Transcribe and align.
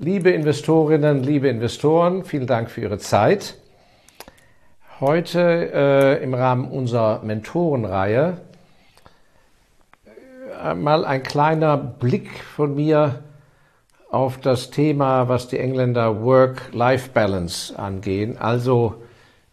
Liebe 0.00 0.30
Investorinnen, 0.30 1.24
liebe 1.24 1.48
Investoren, 1.48 2.24
vielen 2.24 2.46
Dank 2.46 2.70
für 2.70 2.82
Ihre 2.82 2.98
Zeit. 2.98 3.56
Heute 5.00 5.72
äh, 5.74 6.22
im 6.22 6.34
Rahmen 6.34 6.70
unserer 6.70 7.24
Mentorenreihe 7.24 8.40
äh, 10.62 10.74
mal 10.74 11.04
ein 11.04 11.24
kleiner 11.24 11.76
Blick 11.76 12.30
von 12.44 12.76
mir 12.76 13.24
auf 14.08 14.38
das 14.38 14.70
Thema, 14.70 15.28
was 15.28 15.48
die 15.48 15.58
Engländer 15.58 16.22
Work-Life-Balance 16.22 17.76
angehen, 17.76 18.38
also 18.38 19.02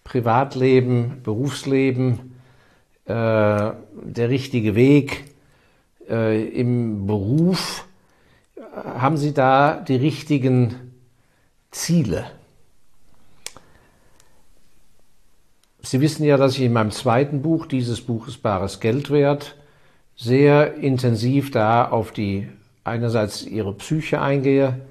Privatleben, 0.04 1.23
Berufsleben, 1.23 2.36
äh, 3.05 3.12
der 3.14 4.30
richtige 4.30 4.75
Weg 4.75 5.23
äh, 6.07 6.43
im 6.50 7.07
Beruf 7.07 7.88
haben 8.75 9.17
Sie 9.17 9.33
da 9.33 9.75
die 9.87 9.95
richtigen 9.95 10.93
Ziele? 11.71 12.25
Sie 15.81 16.02
wissen 16.02 16.23
ja, 16.25 16.38
dass 16.38 16.55
ich 16.55 16.63
in 16.63 16.73
meinem 16.73 16.91
zweiten 16.91 17.41
Buch, 17.41 17.67
dieses 17.67 18.02
Buch 18.02 18.27
ist 18.27 18.41
bares 18.41 18.80
Geld 18.80 19.11
wert, 19.11 19.55
sehr 20.16 20.75
intensiv 20.75 21.52
da 21.52 21.88
auf 21.88 22.11
die 22.11 22.49
einerseits 22.83 23.45
ihre 23.45 23.73
Psyche 23.73 24.19
eingehe, 24.21 24.81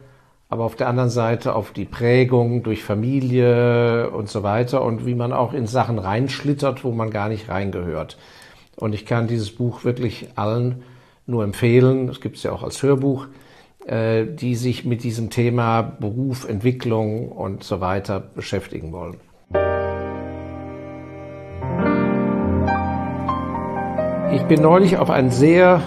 aber 0.49 0.65
auf 0.65 0.77
der 0.77 0.89
anderen 0.89 1.11
Seite 1.11 1.55
auf 1.55 1.73
die 1.73 1.85
Prägung 1.85 2.63
durch 2.63 2.85
Familie 2.85 4.11
und 4.11 4.29
so 4.29 4.43
weiter 4.43 4.83
und 4.83 5.05
wie 5.05 5.15
man 5.15 5.33
auch 5.33 5.53
in 5.53 5.67
Sachen 5.67 5.99
reinschlittert, 5.99 6.85
wo 6.85 6.93
man 6.93 7.11
gar 7.11 7.29
nicht 7.29 7.49
reingehört. 7.49 8.17
Und 8.77 8.95
ich 8.95 9.05
kann 9.05 9.27
dieses 9.27 9.55
Buch 9.55 9.85
wirklich 9.85 10.29
allen 10.37 10.83
nur 11.27 11.43
empfehlen. 11.43 12.09
Es 12.09 12.21
gibt 12.21 12.37
es 12.37 12.43
ja 12.43 12.53
auch 12.53 12.63
als 12.63 12.83
Hörbuch. 12.83 13.27
Äh, 13.87 14.25
die 14.25 14.55
sich 14.55 14.87
mit 14.87 15.05
diesem 15.05 15.29
Thema 15.29 15.83
Beruf, 15.83 16.49
Entwicklung 16.49 17.31
und 17.31 17.63
so 17.65 17.83
weiter 17.83 18.19
beschäftigen 18.19 18.93
wollen. 18.93 19.19
Ich 24.35 24.43
bin 24.45 24.63
neulich 24.63 24.97
auf 24.97 25.11
einen 25.11 25.31
sehr 25.31 25.83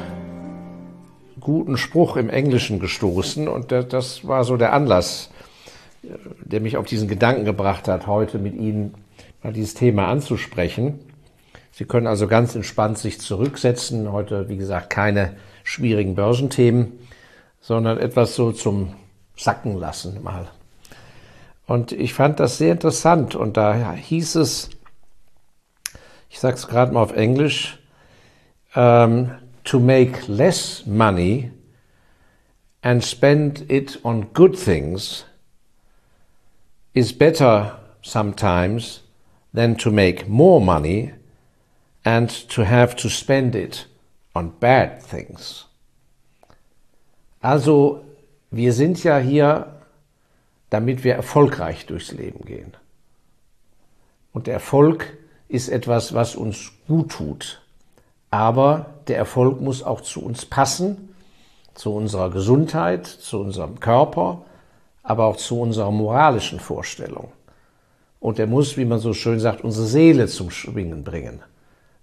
guten 1.39 1.75
Spruch 1.75 2.17
im 2.17 2.29
Englischen 2.29 2.79
gestoßen 2.79 3.47
und 3.47 3.71
das 3.71 4.27
war 4.27 4.43
so 4.43 4.57
der 4.57 4.73
Anlass, 4.73 5.31
der 6.03 6.61
mich 6.61 6.77
auf 6.77 6.85
diesen 6.85 7.07
Gedanken 7.07 7.45
gebracht 7.45 7.87
hat, 7.87 8.05
heute 8.05 8.37
mit 8.37 8.53
Ihnen 8.53 8.93
mal 9.41 9.53
dieses 9.53 9.73
Thema 9.73 10.07
anzusprechen. 10.07 10.99
Sie 11.71 11.85
können 11.85 12.05
also 12.05 12.27
ganz 12.27 12.53
entspannt 12.53 12.99
sich 12.99 13.19
zurücksetzen. 13.19 14.11
Heute, 14.11 14.49
wie 14.49 14.57
gesagt, 14.57 14.91
keine 14.91 15.33
schwierigen 15.63 16.13
Börsenthemen 16.13 17.06
sondern 17.59 17.97
etwas 17.97 18.35
so 18.35 18.51
zum 18.51 18.95
Sacken 19.35 19.77
lassen 19.77 20.23
mal. 20.23 20.47
Und 21.65 21.91
ich 21.91 22.13
fand 22.13 22.39
das 22.39 22.57
sehr 22.57 22.71
interessant 22.71 23.35
und 23.35 23.57
da 23.57 23.93
hieß 23.93 24.35
es, 24.35 24.69
ich 26.29 26.39
sage 26.39 26.55
es 26.55 26.67
gerade 26.67 26.93
mal 26.93 27.01
auf 27.01 27.15
Englisch, 27.15 27.77
um, 28.73 28.81
ähm, 28.81 29.31
to 29.63 29.79
make 29.79 30.31
less 30.31 30.85
money 30.85 31.51
and 32.81 33.03
spend 33.03 33.69
it 33.69 33.99
on 34.03 34.31
good 34.33 34.57
things 34.57 35.25
is 36.93 37.11
better 37.11 37.77
sometimes 38.01 39.01
than 39.53 39.75
to 39.75 39.91
make 39.91 40.27
more 40.29 40.61
money 40.61 41.11
and 42.05 42.29
to 42.49 42.63
have 42.63 42.95
to 42.95 43.09
spend 43.09 43.55
it 43.55 43.85
on 44.33 44.49
bad 44.59 45.01
things. 45.03 45.66
Also 47.47 48.01
wir 48.51 48.73
sind 48.73 49.05
ja 49.05 49.19
hier, 49.19 49.67
damit 50.69 51.05
wir 51.05 51.13
erfolgreich 51.15 51.85
durchs 51.85 52.11
Leben 52.11 52.43
gehen. 52.43 52.73
Und 54.33 54.47
der 54.47 54.55
Erfolg 54.55 55.17
ist 55.47 55.69
etwas, 55.69 56.13
was 56.13 56.35
uns 56.35 56.73
gut 56.89 57.11
tut. 57.11 57.61
Aber 58.31 58.87
der 59.07 59.15
Erfolg 59.15 59.61
muss 59.61 59.81
auch 59.81 60.01
zu 60.01 60.25
uns 60.25 60.45
passen, 60.45 61.15
zu 61.73 61.93
unserer 61.93 62.31
Gesundheit, 62.31 63.07
zu 63.07 63.39
unserem 63.39 63.79
Körper, 63.79 64.41
aber 65.01 65.23
auch 65.23 65.37
zu 65.37 65.61
unserer 65.61 65.91
moralischen 65.91 66.59
Vorstellung. 66.59 67.31
Und 68.19 68.39
er 68.39 68.47
muss, 68.47 68.75
wie 68.75 68.83
man 68.83 68.99
so 68.99 69.13
schön 69.13 69.39
sagt, 69.39 69.63
unsere 69.63 69.87
Seele 69.87 70.27
zum 70.27 70.51
Schwingen 70.51 71.05
bringen. 71.05 71.39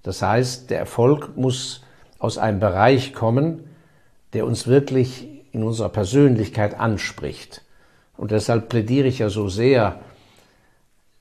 Das 0.04 0.22
heißt, 0.22 0.70
der 0.70 0.78
Erfolg 0.78 1.36
muss 1.36 1.82
aus 2.18 2.38
einem 2.38 2.60
Bereich 2.60 3.12
kommen, 3.12 3.68
der 4.32 4.46
uns 4.46 4.66
wirklich 4.66 5.33
in 5.54 5.62
unserer 5.62 5.88
Persönlichkeit 5.88 6.78
anspricht. 6.78 7.62
Und 8.16 8.32
deshalb 8.32 8.68
plädiere 8.68 9.08
ich 9.08 9.20
ja 9.20 9.30
so 9.30 9.48
sehr, 9.48 10.00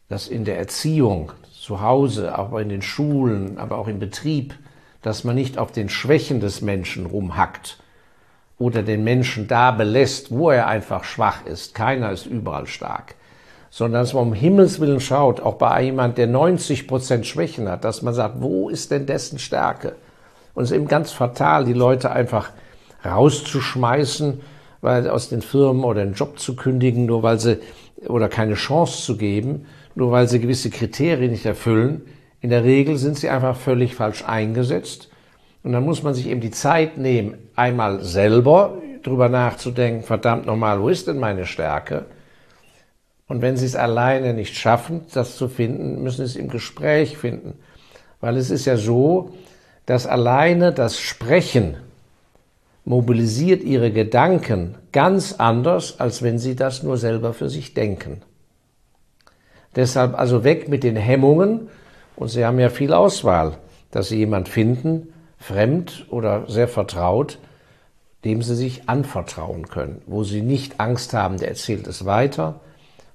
dass 0.09 0.27
in 0.27 0.43
der 0.43 0.57
Erziehung, 0.57 1.31
zu 1.51 1.79
Hause, 1.79 2.35
aber 2.35 2.61
in 2.61 2.67
den 2.67 2.81
Schulen, 2.81 3.57
aber 3.57 3.77
auch 3.77 3.87
im 3.87 3.97
Betrieb, 3.97 4.53
dass 5.01 5.23
man 5.23 5.35
nicht 5.35 5.57
auf 5.57 5.71
den 5.71 5.87
Schwächen 5.87 6.41
des 6.41 6.61
Menschen 6.61 7.05
rumhackt 7.05 7.77
oder 8.57 8.83
den 8.83 9.05
Menschen 9.05 9.47
da 9.47 9.71
belässt, 9.71 10.29
wo 10.29 10.49
er 10.49 10.67
einfach 10.67 11.05
schwach 11.05 11.45
ist. 11.45 11.73
Keiner 11.73 12.11
ist 12.11 12.25
überall 12.25 12.67
stark. 12.67 13.15
Sondern 13.69 14.01
dass 14.01 14.13
man 14.13 14.23
um 14.23 14.33
Himmels 14.33 14.81
Willen 14.81 14.99
schaut, 14.99 15.39
auch 15.39 15.55
bei 15.55 15.83
jemand, 15.83 16.17
der 16.17 16.27
90 16.27 16.85
Prozent 16.85 17.25
Schwächen 17.25 17.69
hat, 17.69 17.85
dass 17.85 18.01
man 18.01 18.13
sagt, 18.13 18.41
wo 18.41 18.67
ist 18.67 18.91
denn 18.91 19.05
dessen 19.05 19.39
Stärke? 19.39 19.95
Und 20.53 20.65
es 20.65 20.71
ist 20.71 20.75
eben 20.75 20.87
ganz 20.87 21.11
fatal, 21.11 21.63
die 21.63 21.73
Leute 21.73 22.11
einfach 22.11 22.49
rauszuschmeißen, 23.05 24.41
weil 24.81 25.09
aus 25.09 25.29
den 25.29 25.41
Firmen 25.41 25.83
oder 25.83 26.03
den 26.03 26.13
Job 26.13 26.39
zu 26.39 26.55
kündigen, 26.55 27.05
nur 27.05 27.23
weil 27.23 27.39
sie 27.39 27.59
oder 28.07 28.29
keine 28.29 28.55
Chance 28.55 29.03
zu 29.03 29.17
geben, 29.17 29.65
nur 29.95 30.11
weil 30.11 30.27
sie 30.27 30.39
gewisse 30.39 30.69
Kriterien 30.69 31.31
nicht 31.31 31.45
erfüllen. 31.45 32.01
In 32.41 32.49
der 32.49 32.63
Regel 32.63 32.97
sind 32.97 33.17
sie 33.17 33.29
einfach 33.29 33.55
völlig 33.55 33.95
falsch 33.95 34.23
eingesetzt. 34.25 35.09
Und 35.63 35.71
dann 35.71 35.85
muss 35.85 36.03
man 36.03 36.13
sich 36.13 36.27
eben 36.27 36.41
die 36.41 36.51
Zeit 36.51 36.97
nehmen, 36.97 37.35
einmal 37.55 38.01
selber 38.01 38.77
drüber 39.01 39.29
nachzudenken, 39.29 40.03
verdammt 40.03 40.45
nochmal, 40.45 40.81
wo 40.81 40.89
ist 40.89 41.07
denn 41.07 41.19
meine 41.19 41.45
Stärke? 41.45 42.05
Und 43.27 43.41
wenn 43.41 43.57
sie 43.57 43.65
es 43.65 43.75
alleine 43.75 44.33
nicht 44.33 44.55
schaffen, 44.55 45.05
das 45.13 45.37
zu 45.37 45.47
finden, 45.47 46.03
müssen 46.03 46.25
sie 46.25 46.31
es 46.31 46.35
im 46.35 46.49
Gespräch 46.49 47.17
finden. 47.17 47.55
Weil 48.19 48.37
es 48.37 48.49
ist 48.49 48.65
ja 48.65 48.77
so, 48.77 49.31
dass 49.85 50.07
alleine 50.07 50.73
das 50.73 50.99
Sprechen 50.99 51.77
mobilisiert 52.85 53.63
ihre 53.63 53.91
Gedanken 53.91 54.75
ganz 54.91 55.33
anders, 55.33 55.99
als 55.99 56.21
wenn 56.21 56.37
sie 56.37 56.55
das 56.55 56.83
nur 56.83 56.97
selber 56.97 57.33
für 57.33 57.49
sich 57.49 57.73
denken. 57.73 58.21
Deshalb 59.75 60.17
also 60.17 60.43
weg 60.43 60.67
mit 60.69 60.83
den 60.83 60.95
Hemmungen 60.95 61.69
und 62.15 62.27
Sie 62.27 62.45
haben 62.45 62.59
ja 62.59 62.69
viel 62.69 62.93
Auswahl, 62.93 63.57
dass 63.91 64.09
Sie 64.09 64.17
jemand 64.17 64.47
finden, 64.49 65.13
fremd 65.37 66.05
oder 66.09 66.45
sehr 66.47 66.67
vertraut, 66.67 67.39
dem 68.23 68.41
Sie 68.41 68.55
sich 68.55 68.87
anvertrauen 68.87 69.67
können, 69.67 70.01
wo 70.05 70.23
Sie 70.23 70.41
nicht 70.41 70.79
Angst 70.79 71.13
haben, 71.13 71.37
der 71.37 71.49
erzählt 71.49 71.87
es 71.87 72.05
weiter 72.05 72.61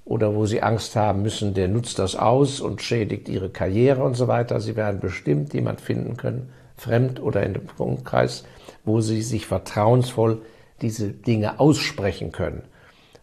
oder 0.04 0.34
wo 0.34 0.46
Sie 0.46 0.62
Angst 0.62 0.96
haben 0.96 1.22
müssen, 1.22 1.54
der 1.54 1.68
nutzt 1.68 1.98
das 1.98 2.16
aus 2.16 2.60
und 2.60 2.82
schädigt 2.82 3.28
Ihre 3.28 3.50
Karriere 3.50 4.02
und 4.02 4.14
so 4.14 4.26
weiter. 4.26 4.60
Sie 4.60 4.74
werden 4.74 5.00
bestimmt 5.00 5.54
jemand 5.54 5.80
finden 5.80 6.16
können, 6.16 6.50
fremd 6.76 7.20
oder 7.20 7.44
in 7.44 7.54
dem 7.54 7.68
Umkreis, 7.78 8.44
wo 8.88 9.00
sie 9.00 9.22
sich 9.22 9.46
vertrauensvoll 9.46 10.42
diese 10.80 11.10
Dinge 11.10 11.60
aussprechen 11.60 12.32
können. 12.32 12.62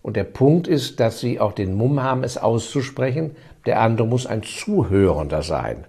Und 0.01 0.15
der 0.15 0.23
Punkt 0.23 0.67
ist, 0.67 0.99
dass 0.99 1.19
sie 1.19 1.39
auch 1.39 1.51
den 1.51 1.73
Mumm 1.73 2.01
haben, 2.01 2.23
es 2.23 2.37
auszusprechen. 2.37 3.35
Der 3.65 3.81
andere 3.81 4.07
muss 4.07 4.27
ein 4.27 4.43
Zuhörender 4.43 5.41
sein. 5.41 5.85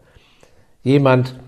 Jemand, 0.82 1.38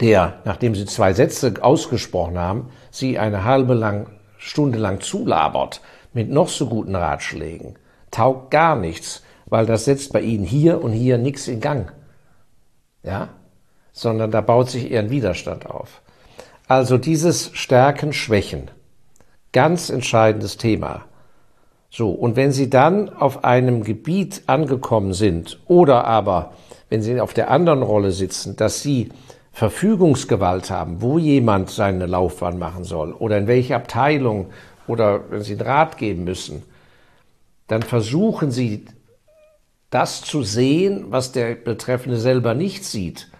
der, 0.00 0.40
nachdem 0.44 0.74
sie 0.74 0.84
zwei 0.84 1.14
Sätze 1.14 1.54
ausgesprochen 1.60 2.38
haben, 2.38 2.68
sie 2.90 3.18
eine 3.18 3.44
halbe 3.44 3.74
lang, 3.74 4.10
Stunde 4.36 4.78
lang 4.78 5.00
zulabert 5.00 5.80
mit 6.12 6.30
noch 6.30 6.48
so 6.48 6.68
guten 6.68 6.94
Ratschlägen, 6.94 7.78
taugt 8.10 8.50
gar 8.50 8.76
nichts, 8.76 9.22
weil 9.46 9.64
das 9.64 9.86
setzt 9.86 10.12
bei 10.12 10.20
ihnen 10.20 10.44
hier 10.44 10.82
und 10.82 10.92
hier 10.92 11.16
nichts 11.16 11.48
in 11.48 11.60
Gang. 11.60 11.92
Ja? 13.02 13.30
Sondern 13.92 14.30
da 14.30 14.42
baut 14.42 14.68
sich 14.68 14.90
eher 14.90 15.00
ein 15.00 15.10
Widerstand 15.10 15.66
auf. 15.66 16.02
Also 16.68 16.98
dieses 16.98 17.50
Stärken, 17.54 18.12
Schwächen. 18.12 18.70
Ganz 19.52 19.88
entscheidendes 19.88 20.58
Thema. 20.58 21.06
So, 21.88 22.10
und 22.10 22.36
wenn 22.36 22.52
Sie 22.52 22.68
dann 22.68 23.08
auf 23.08 23.42
einem 23.42 23.82
Gebiet 23.82 24.42
angekommen 24.46 25.14
sind 25.14 25.58
oder 25.66 26.04
aber, 26.04 26.52
wenn 26.90 27.00
Sie 27.00 27.18
auf 27.22 27.32
der 27.32 27.50
anderen 27.50 27.82
Rolle 27.82 28.12
sitzen, 28.12 28.56
dass 28.56 28.82
Sie 28.82 29.08
Verfügungsgewalt 29.50 30.70
haben, 30.70 31.00
wo 31.00 31.18
jemand 31.18 31.70
seine 31.70 32.04
Laufbahn 32.04 32.58
machen 32.58 32.84
soll 32.84 33.14
oder 33.14 33.38
in 33.38 33.46
welche 33.46 33.74
Abteilung 33.74 34.50
oder 34.86 35.30
wenn 35.30 35.40
Sie 35.40 35.52
einen 35.52 35.62
Rat 35.62 35.96
geben 35.96 36.24
müssen, 36.24 36.64
dann 37.66 37.80
versuchen 37.80 38.50
Sie 38.50 38.84
das 39.88 40.20
zu 40.20 40.42
sehen, 40.42 41.06
was 41.08 41.32
der 41.32 41.54
Betreffende 41.54 42.18
selber 42.18 42.52
nicht 42.52 42.84
sieht 42.84 43.30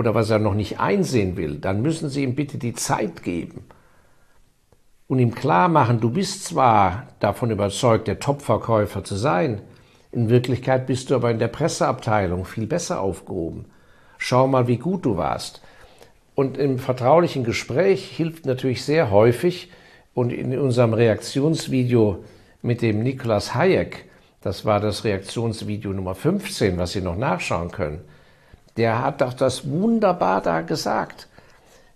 oder 0.00 0.14
was 0.14 0.30
er 0.30 0.38
noch 0.38 0.54
nicht 0.54 0.80
einsehen 0.80 1.36
will, 1.36 1.58
dann 1.58 1.82
müssen 1.82 2.08
Sie 2.08 2.24
ihm 2.24 2.34
bitte 2.34 2.56
die 2.58 2.72
Zeit 2.72 3.22
geben. 3.22 3.64
und 5.08 5.18
ihm 5.18 5.34
klar 5.34 5.68
machen, 5.68 6.00
du 6.00 6.08
bist 6.10 6.44
zwar 6.44 7.08
davon 7.18 7.50
überzeugt, 7.50 8.06
der 8.06 8.20
Topverkäufer 8.20 9.02
zu 9.02 9.16
sein, 9.16 9.60
in 10.12 10.30
Wirklichkeit 10.30 10.86
bist 10.86 11.10
du 11.10 11.16
aber 11.16 11.30
in 11.32 11.40
der 11.40 11.48
Presseabteilung 11.48 12.44
viel 12.44 12.66
besser 12.66 13.00
aufgehoben. 13.00 13.64
Schau 14.18 14.46
mal, 14.46 14.68
wie 14.68 14.78
gut 14.78 15.04
du 15.04 15.16
warst. 15.16 15.62
Und 16.36 16.56
im 16.56 16.78
vertraulichen 16.78 17.42
Gespräch 17.44 18.08
hilft 18.08 18.46
natürlich 18.46 18.84
sehr 18.84 19.10
häufig, 19.10 19.70
und 20.14 20.32
in 20.32 20.56
unserem 20.58 20.94
Reaktionsvideo 20.94 22.24
mit 22.62 22.80
dem 22.82 23.02
Niklas 23.02 23.54
Hayek, 23.54 24.06
das 24.42 24.64
war 24.64 24.80
das 24.80 25.04
Reaktionsvideo 25.04 25.92
Nummer 25.92 26.14
15, 26.14 26.78
was 26.78 26.92
Sie 26.92 27.00
noch 27.00 27.16
nachschauen 27.16 27.70
können, 27.70 28.00
der 28.76 29.02
hat 29.02 29.20
doch 29.20 29.34
das 29.34 29.68
wunderbar 29.68 30.40
da 30.40 30.60
gesagt, 30.60 31.28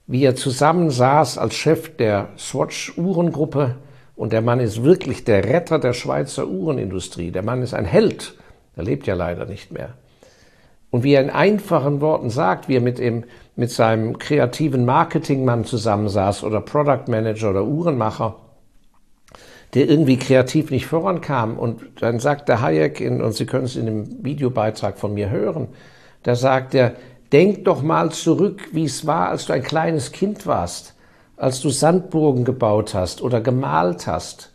wie 0.07 0.25
er 0.25 0.37
zusammensaß 0.37 1.39
als 1.39 1.55
Chef 1.55 1.97
der 1.97 2.29
Swatch 2.37 2.97
Uhrengruppe 2.97 3.77
und 4.17 4.33
der 4.33 4.43
Mann 4.43 4.61
ist 4.61 4.85
wirklich 4.85 5.25
der 5.25 5.45
Retter 5.45 5.79
der 5.79 5.93
Schweizer 5.93 6.47
Uhrenindustrie. 6.47 7.31
Der 7.31 7.43
Mann 7.43 7.63
ist 7.63 7.75
ein 7.75 7.85
Held. 7.85 8.35
Er 8.77 8.85
lebt 8.85 9.07
ja 9.07 9.15
leider 9.15 9.47
nicht 9.47 9.73
mehr. 9.73 9.95
Und 10.91 11.03
wie 11.03 11.15
er 11.15 11.23
in 11.23 11.31
einfachen 11.31 12.01
Worten 12.01 12.31
sagt, 12.31 12.69
wie 12.69 12.77
er 12.77 12.81
mit, 12.81 13.01
ihm, 13.01 13.25
mit 13.57 13.71
seinem 13.73 14.19
kreativen 14.19 14.85
Marketingmann 14.85 15.65
zusammensaß 15.65 16.45
oder 16.45 16.61
Product 16.61 17.09
Manager 17.09 17.51
oder 17.51 17.65
Uhrenmacher, 17.65 18.37
der 19.75 19.89
irgendwie 19.89 20.17
kreativ 20.17 20.71
nicht 20.71 20.87
vorankam. 20.87 21.59
Und 21.59 21.83
dann 22.01 22.21
sagt 22.21 22.49
der 22.49 22.61
Hayek, 22.61 23.01
in, 23.01 23.21
und 23.21 23.35
Sie 23.35 23.47
können 23.47 23.65
es 23.65 23.75
in 23.75 23.87
dem 23.87 24.25
Videobeitrag 24.25 24.97
von 24.99 25.15
mir 25.15 25.31
hören, 25.31 25.67
da 26.25 26.35
sagt 26.35 26.75
er, 26.75 26.97
denk 27.33 27.65
doch 27.65 27.83
mal 27.83 28.11
zurück, 28.11 28.69
wie 28.73 28.85
es 28.85 29.07
war, 29.07 29.29
als 29.29 29.47
du 29.47 29.53
ein 29.53 29.63
kleines 29.63 30.11
Kind 30.11 30.47
warst, 30.47 30.95
als 31.37 31.61
du 31.61 31.71
Sandburgen 31.71 32.45
gebaut 32.45 32.95
hast 32.95 33.23
oder 33.23 33.41
gemalt 33.41 34.07
hast. 34.07 34.53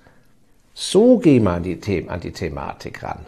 So 0.73 1.17
geh 1.17 1.39
mal 1.39 1.57
an 1.57 1.63
die, 1.63 1.79
The 1.81 2.09
an 2.09 2.19
die 2.19 2.31
Thematik 2.31 3.03
ran. 3.03 3.25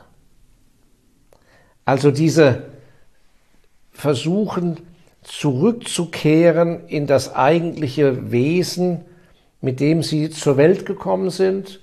Also 1.85 2.11
diese 2.11 2.63
versuchen 3.91 4.79
zurückzukehren 5.23 6.87
in 6.87 7.05
das 7.05 7.35
eigentliche 7.35 8.31
Wesen, 8.31 9.01
mit 9.61 9.79
dem 9.79 10.01
sie 10.01 10.31
zur 10.31 10.57
Welt 10.57 10.85
gekommen 10.87 11.29
sind, 11.29 11.79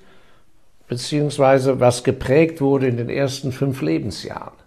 beziehungsweise 0.89 1.79
was 1.79 2.03
geprägt 2.03 2.61
wurde 2.61 2.89
in 2.89 2.97
den 2.97 3.11
ersten 3.11 3.53
fünf 3.53 3.83
Lebensjahren. 3.83 4.58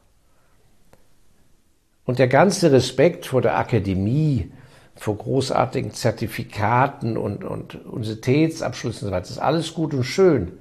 Und 2.05 2.19
der 2.19 2.27
ganze 2.27 2.71
Respekt 2.71 3.25
vor 3.25 3.41
der 3.41 3.57
Akademie, 3.57 4.51
vor 4.95 5.17
großartigen 5.17 5.93
Zertifikaten 5.93 7.17
und, 7.17 7.43
und 7.43 7.85
Universitätsabschlüssen 7.85 9.07
und 9.07 9.09
so 9.09 9.15
weiter, 9.15 9.29
ist 9.29 9.37
alles 9.39 9.73
gut 9.73 9.93
und 9.93 10.03
schön. 10.03 10.53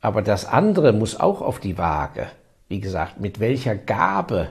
Aber 0.00 0.22
das 0.22 0.44
andere 0.44 0.92
muss 0.92 1.18
auch 1.18 1.40
auf 1.40 1.60
die 1.60 1.78
Waage. 1.78 2.26
Wie 2.68 2.80
gesagt, 2.80 3.20
mit 3.20 3.40
welcher 3.40 3.74
Gabe 3.74 4.48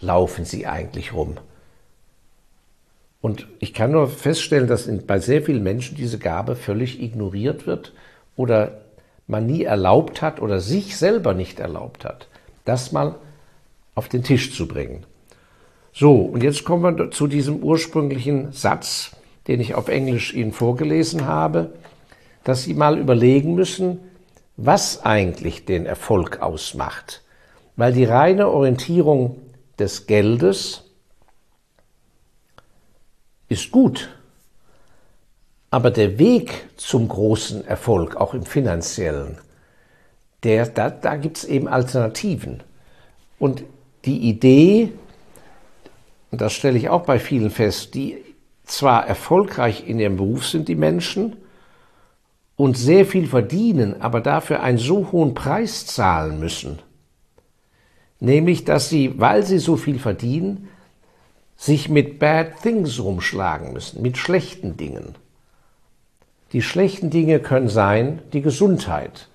laufen 0.00 0.44
sie 0.44 0.66
eigentlich 0.66 1.12
rum? 1.12 1.36
Und 3.20 3.46
ich 3.60 3.72
kann 3.72 3.92
nur 3.92 4.08
feststellen, 4.08 4.66
dass 4.66 4.90
bei 5.06 5.20
sehr 5.20 5.42
vielen 5.42 5.62
Menschen 5.62 5.96
diese 5.96 6.18
Gabe 6.18 6.56
völlig 6.56 7.00
ignoriert 7.00 7.66
wird 7.66 7.92
oder 8.36 8.82
man 9.28 9.46
nie 9.46 9.62
erlaubt 9.62 10.22
hat 10.22 10.40
oder 10.40 10.60
sich 10.60 10.96
selber 10.96 11.32
nicht 11.32 11.60
erlaubt 11.60 12.04
hat, 12.04 12.26
das 12.64 12.90
mal 12.90 13.14
auf 13.94 14.08
den 14.08 14.22
Tisch 14.22 14.54
zu 14.54 14.66
bringen. 14.66 15.04
So, 15.92 16.16
und 16.16 16.42
jetzt 16.42 16.64
kommen 16.64 16.98
wir 16.98 17.10
zu 17.10 17.26
diesem 17.26 17.62
ursprünglichen 17.62 18.52
Satz, 18.52 19.10
den 19.46 19.60
ich 19.60 19.74
auf 19.74 19.88
Englisch 19.88 20.32
Ihnen 20.32 20.52
vorgelesen 20.52 21.26
habe, 21.26 21.74
dass 22.44 22.62
Sie 22.62 22.74
mal 22.74 22.98
überlegen 22.98 23.54
müssen, 23.54 24.00
was 24.56 25.04
eigentlich 25.04 25.64
den 25.64 25.86
Erfolg 25.86 26.40
ausmacht. 26.40 27.22
Weil 27.76 27.92
die 27.92 28.04
reine 28.04 28.48
Orientierung 28.48 29.36
des 29.78 30.06
Geldes 30.06 30.84
ist 33.48 33.70
gut. 33.70 34.08
Aber 35.70 35.90
der 35.90 36.18
Weg 36.18 36.68
zum 36.76 37.08
großen 37.08 37.66
Erfolg, 37.66 38.16
auch 38.16 38.34
im 38.34 38.44
finanziellen, 38.44 39.38
der, 40.42 40.66
da, 40.66 40.90
da 40.90 41.16
gibt 41.16 41.38
es 41.38 41.44
eben 41.44 41.68
Alternativen. 41.68 42.62
Und 43.38 43.64
die 44.04 44.18
Idee, 44.28 44.92
und 46.30 46.40
das 46.40 46.52
stelle 46.52 46.78
ich 46.78 46.88
auch 46.88 47.02
bei 47.02 47.18
vielen 47.18 47.50
fest, 47.50 47.94
die 47.94 48.18
zwar 48.64 49.06
erfolgreich 49.06 49.86
in 49.86 49.98
ihrem 49.98 50.16
Beruf 50.16 50.46
sind, 50.46 50.68
die 50.68 50.74
Menschen, 50.74 51.36
und 52.56 52.76
sehr 52.76 53.06
viel 53.06 53.26
verdienen, 53.26 54.00
aber 54.00 54.20
dafür 54.20 54.62
einen 54.62 54.78
so 54.78 55.10
hohen 55.12 55.34
Preis 55.34 55.86
zahlen 55.86 56.38
müssen, 56.38 56.78
nämlich 58.20 58.64
dass 58.64 58.88
sie, 58.88 59.18
weil 59.18 59.44
sie 59.44 59.58
so 59.58 59.76
viel 59.76 59.98
verdienen, 59.98 60.68
sich 61.56 61.88
mit 61.88 62.18
Bad 62.18 62.62
Things 62.62 63.00
rumschlagen 63.00 63.72
müssen, 63.72 64.02
mit 64.02 64.16
schlechten 64.16 64.76
Dingen. 64.76 65.14
Die 66.52 66.62
schlechten 66.62 67.10
Dinge 67.10 67.40
können 67.40 67.68
sein 67.68 68.20
die 68.32 68.42
Gesundheit. 68.42 69.28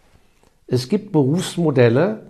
Es 0.68 0.90
gibt 0.90 1.12
Berufsmodelle, 1.12 2.27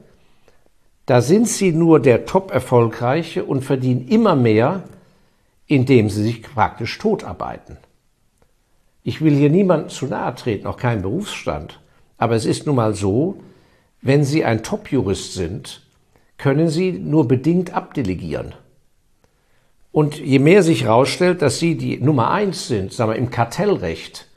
da 1.07 1.21
sind 1.21 1.47
sie 1.47 1.71
nur 1.71 2.01
der 2.01 2.25
Top-Erfolgreiche 2.25 3.45
und 3.45 3.63
verdienen 3.63 4.07
immer 4.09 4.35
mehr, 4.35 4.83
indem 5.65 6.09
sie 6.09 6.21
sich 6.21 6.43
praktisch 6.43 6.97
totarbeiten. 6.97 7.77
Ich 9.03 9.21
will 9.21 9.33
hier 9.33 9.49
niemandem 9.49 9.87
zu 9.87 10.05
nahe 10.07 10.35
treten, 10.35 10.67
auch 10.67 10.75
keinen 10.75 11.01
Berufsstand. 11.01 11.79
Aber 12.17 12.35
es 12.35 12.45
ist 12.45 12.65
nun 12.65 12.75
mal 12.75 12.93
so, 12.93 13.39
wenn 14.01 14.25
Sie 14.25 14.43
ein 14.43 14.63
Top-Jurist 14.63 15.33
sind, 15.33 15.81
können 16.37 16.67
Sie 16.67 16.91
nur 16.91 17.25
bedingt 17.25 17.73
abdelegieren. 17.73 18.53
Und 19.93 20.19
je 20.19 20.39
mehr 20.39 20.61
sich 20.61 20.83
herausstellt, 20.83 21.41
dass 21.41 21.57
Sie 21.57 21.77
die 21.77 21.99
Nummer 21.99 22.31
eins 22.31 22.67
sind, 22.67 22.91
sagen 22.91 23.11
wir 23.11 23.17
im 23.17 23.29
Kartellrecht, 23.29 24.27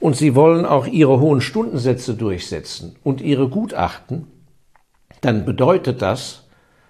und 0.00 0.16
Sie 0.16 0.34
wollen 0.34 0.64
auch 0.64 0.86
Ihre 0.86 1.20
hohen 1.20 1.42
Stundensätze 1.42 2.14
durchsetzen 2.14 2.96
und 3.04 3.20
Ihre 3.20 3.48
Gutachten, 3.48 4.28
dann 5.26 5.44
bedeutet 5.44 6.02
das, 6.02 6.44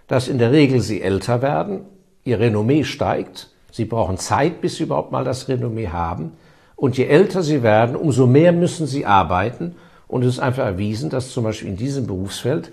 dass 0.08 0.28
in 0.28 0.38
der 0.38 0.52
Regel 0.52 0.80
Sie 0.80 1.00
älter 1.00 1.42
werden, 1.42 1.86
Ihr 2.24 2.38
Renommee 2.38 2.84
steigt, 2.84 3.50
Sie 3.72 3.84
brauchen 3.84 4.18
Zeit, 4.18 4.60
bis 4.60 4.76
Sie 4.76 4.84
überhaupt 4.84 5.10
mal 5.10 5.24
das 5.24 5.48
Renommee 5.48 5.88
haben, 5.88 6.32
und 6.76 6.98
je 6.98 7.06
älter 7.06 7.42
Sie 7.42 7.62
werden, 7.62 7.96
umso 7.96 8.26
mehr 8.26 8.52
müssen 8.52 8.86
Sie 8.86 9.06
arbeiten, 9.06 9.76
und 10.06 10.22
es 10.22 10.34
ist 10.34 10.40
einfach 10.40 10.64
erwiesen, 10.64 11.08
dass 11.10 11.32
zum 11.32 11.44
Beispiel 11.44 11.68
in 11.68 11.76
diesem 11.76 12.06
Berufsfeld 12.06 12.72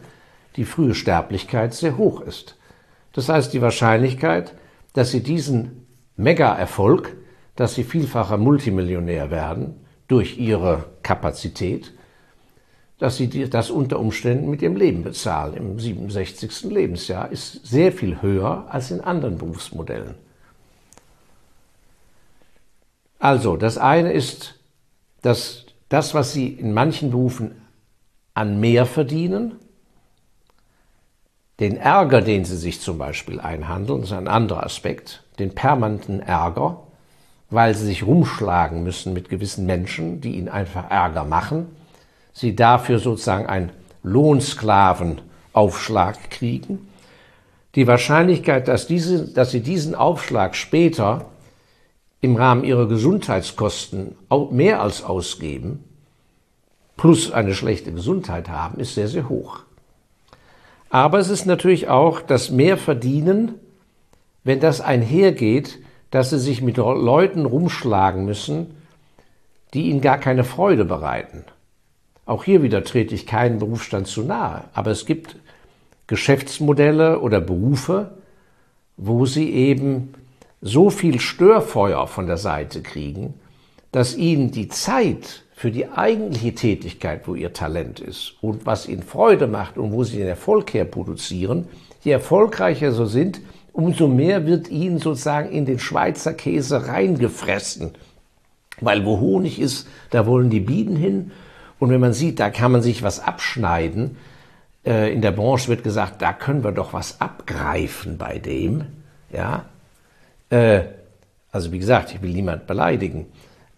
die 0.57 0.65
frühe 0.65 0.93
Sterblichkeit 0.93 1.73
sehr 1.73 1.97
hoch 1.97 2.21
ist. 2.21 2.57
Das 3.13 3.29
heißt, 3.29 3.53
die 3.53 3.61
Wahrscheinlichkeit, 3.61 4.53
dass 4.93 5.11
Sie 5.11 5.23
diesen 5.23 5.87
Mega-Erfolg, 6.17 7.15
dass 7.55 7.73
Sie 7.73 7.83
vielfacher 7.83 8.37
Multimillionär 8.37 9.31
werden 9.31 9.75
durch 10.07 10.37
Ihre 10.37 10.85
Kapazität, 11.01 11.93
dass 12.99 13.17
Sie 13.17 13.49
das 13.49 13.69
unter 13.69 13.99
Umständen 13.99 14.49
mit 14.49 14.61
Ihrem 14.61 14.75
Leben 14.75 15.03
bezahlen 15.03 15.55
im 15.55 15.79
67. 15.79 16.63
Lebensjahr, 16.63 17.31
ist 17.31 17.65
sehr 17.65 17.91
viel 17.91 18.21
höher 18.21 18.67
als 18.69 18.91
in 18.91 19.01
anderen 19.01 19.37
Berufsmodellen. 19.37 20.15
Also, 23.19 23.57
das 23.57 23.77
eine 23.77 24.11
ist, 24.11 24.55
dass 25.21 25.65
das, 25.89 26.13
was 26.13 26.33
Sie 26.33 26.47
in 26.47 26.73
manchen 26.73 27.11
Berufen 27.11 27.55
an 28.33 28.59
mehr 28.59 28.85
verdienen, 28.85 29.59
den 31.59 31.77
Ärger, 31.77 32.21
den 32.21 32.45
sie 32.45 32.57
sich 32.57 32.81
zum 32.81 32.97
Beispiel 32.97 33.39
einhandeln, 33.39 34.03
ist 34.03 34.11
ein 34.11 34.27
anderer 34.27 34.63
Aspekt, 34.63 35.23
den 35.39 35.53
permanenten 35.53 36.19
Ärger, 36.19 36.87
weil 37.49 37.75
sie 37.75 37.85
sich 37.85 38.05
rumschlagen 38.05 38.83
müssen 38.83 39.13
mit 39.13 39.29
gewissen 39.29 39.65
Menschen, 39.65 40.19
die 40.19 40.35
ihnen 40.35 40.49
einfach 40.49 40.89
Ärger 40.89 41.23
machen, 41.23 41.67
sie 42.33 42.55
dafür 42.55 42.99
sozusagen 42.99 43.45
einen 43.45 43.71
Lohnsklavenaufschlag 44.03 46.29
kriegen. 46.29 46.89
Die 47.75 47.87
Wahrscheinlichkeit, 47.87 48.67
dass, 48.67 48.87
diese, 48.87 49.33
dass 49.33 49.51
sie 49.51 49.61
diesen 49.61 49.95
Aufschlag 49.95 50.55
später 50.55 51.25
im 52.21 52.35
Rahmen 52.35 52.63
ihrer 52.63 52.87
Gesundheitskosten 52.87 54.15
mehr 54.51 54.81
als 54.81 55.03
ausgeben, 55.03 55.83
plus 56.97 57.31
eine 57.31 57.53
schlechte 57.53 57.91
Gesundheit 57.91 58.49
haben, 58.49 58.79
ist 58.79 58.95
sehr, 58.95 59.07
sehr 59.07 59.29
hoch. 59.29 59.59
Aber 60.89 61.19
es 61.19 61.29
ist 61.29 61.45
natürlich 61.45 61.89
auch 61.89 62.21
das 62.21 62.51
Mehrverdienen, 62.51 63.55
wenn 64.43 64.59
das 64.59 64.81
einhergeht, 64.81 65.79
dass 66.11 66.29
sie 66.29 66.39
sich 66.39 66.61
mit 66.61 66.77
Leuten 66.77 67.45
rumschlagen 67.45 68.25
müssen, 68.25 68.75
die 69.73 69.89
ihnen 69.89 70.01
gar 70.01 70.19
keine 70.19 70.43
Freude 70.43 70.85
bereiten. 70.85 71.45
Auch 72.25 72.43
hier 72.43 72.63
wieder 72.63 72.83
trete 72.83 73.15
ich 73.15 73.25
keinen 73.25 73.59
Berufsstand 73.59 74.07
zu 74.07 74.23
nahe, 74.23 74.65
aber 74.73 74.91
es 74.91 75.05
gibt 75.05 75.35
Geschäftsmodelle 76.07 77.19
oder 77.19 77.41
Berufe, 77.41 78.11
wo 78.97 79.25
sie 79.25 79.51
eben 79.51 80.13
so 80.61 80.89
viel 80.89 81.19
Störfeuer 81.19 82.07
von 82.07 82.27
der 82.27 82.37
Seite 82.37 82.81
kriegen, 82.81 83.33
dass 83.91 84.15
ihnen 84.15 84.51
die 84.51 84.69
Zeit 84.69 85.43
für 85.53 85.71
die 85.71 85.89
eigentliche 85.89 86.55
Tätigkeit, 86.55 87.27
wo 87.27 87.35
ihr 87.35 87.53
Talent 87.53 87.99
ist 87.99 88.35
und 88.41 88.65
was 88.65 88.87
ihnen 88.87 89.03
Freude 89.03 89.47
macht 89.47 89.77
und 89.77 89.91
wo 89.91 90.03
sie 90.03 90.17
den 90.17 90.27
Erfolg 90.27 90.73
herproduzieren, 90.73 91.67
je 92.03 92.11
erfolgreicher 92.11 92.91
so 92.91 93.05
sind, 93.05 93.41
umso 93.71 94.07
mehr 94.07 94.45
wird 94.45 94.69
ihnen 94.69 94.99
sozusagen 94.99 95.51
in 95.51 95.65
den 95.65 95.79
Schweizer 95.79 96.33
Käse 96.33 96.87
reingefressen. 96.87 97.91
Weil 98.81 99.05
wo 99.05 99.19
Honig 99.19 99.59
ist, 99.59 99.87
da 100.09 100.25
wollen 100.25 100.49
die 100.49 100.59
Bienen 100.59 100.95
hin. 100.95 101.31
Und 101.79 101.89
wenn 101.89 101.99
man 101.99 102.13
sieht, 102.13 102.39
da 102.39 102.49
kann 102.49 102.71
man 102.71 102.81
sich 102.81 103.03
was 103.03 103.19
abschneiden, 103.19 104.17
äh, 104.85 105.13
in 105.13 105.21
der 105.21 105.31
Branche 105.31 105.69
wird 105.69 105.83
gesagt, 105.83 106.21
da 106.21 106.33
können 106.33 106.63
wir 106.63 106.71
doch 106.71 106.93
was 106.93 107.21
abgreifen 107.21 108.17
bei 108.17 108.39
dem. 108.39 108.85
Ja, 109.31 109.65
äh, 110.49 110.83
also 111.51 111.71
wie 111.71 111.79
gesagt, 111.79 112.13
ich 112.13 112.21
will 112.21 112.31
niemand 112.31 112.67
beleidigen. 112.67 113.27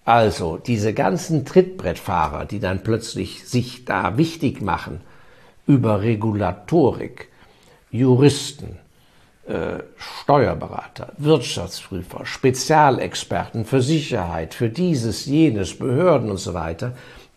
Also 0.06 0.58
diese 0.58 0.94
ganzen 0.94 1.46
Trittbrettfahrer, 1.46 2.46
die 2.46 2.60
dann 2.60 2.84
plötzlich 2.84 3.48
sich 3.48 3.86
da 3.86 4.18
wichtig 4.18 4.62
machen 4.62 5.02
über 5.66 6.02
Regulatorik, 6.02 7.30
Juristen, 7.90 8.78
äh, 9.48 9.84
Steuerberater, 9.98 11.14
Wirtschaftsprüfer, 11.18 12.26
Spezialexperten 12.26 13.66
für 13.66 13.82
Sicherheit, 13.82 14.54
für 14.54 14.70
dieses, 14.70 15.26
jenes, 15.26 15.78
Behörden 15.78 16.30
und 16.30 16.38
so 16.38 16.54
weiter, 16.54 16.94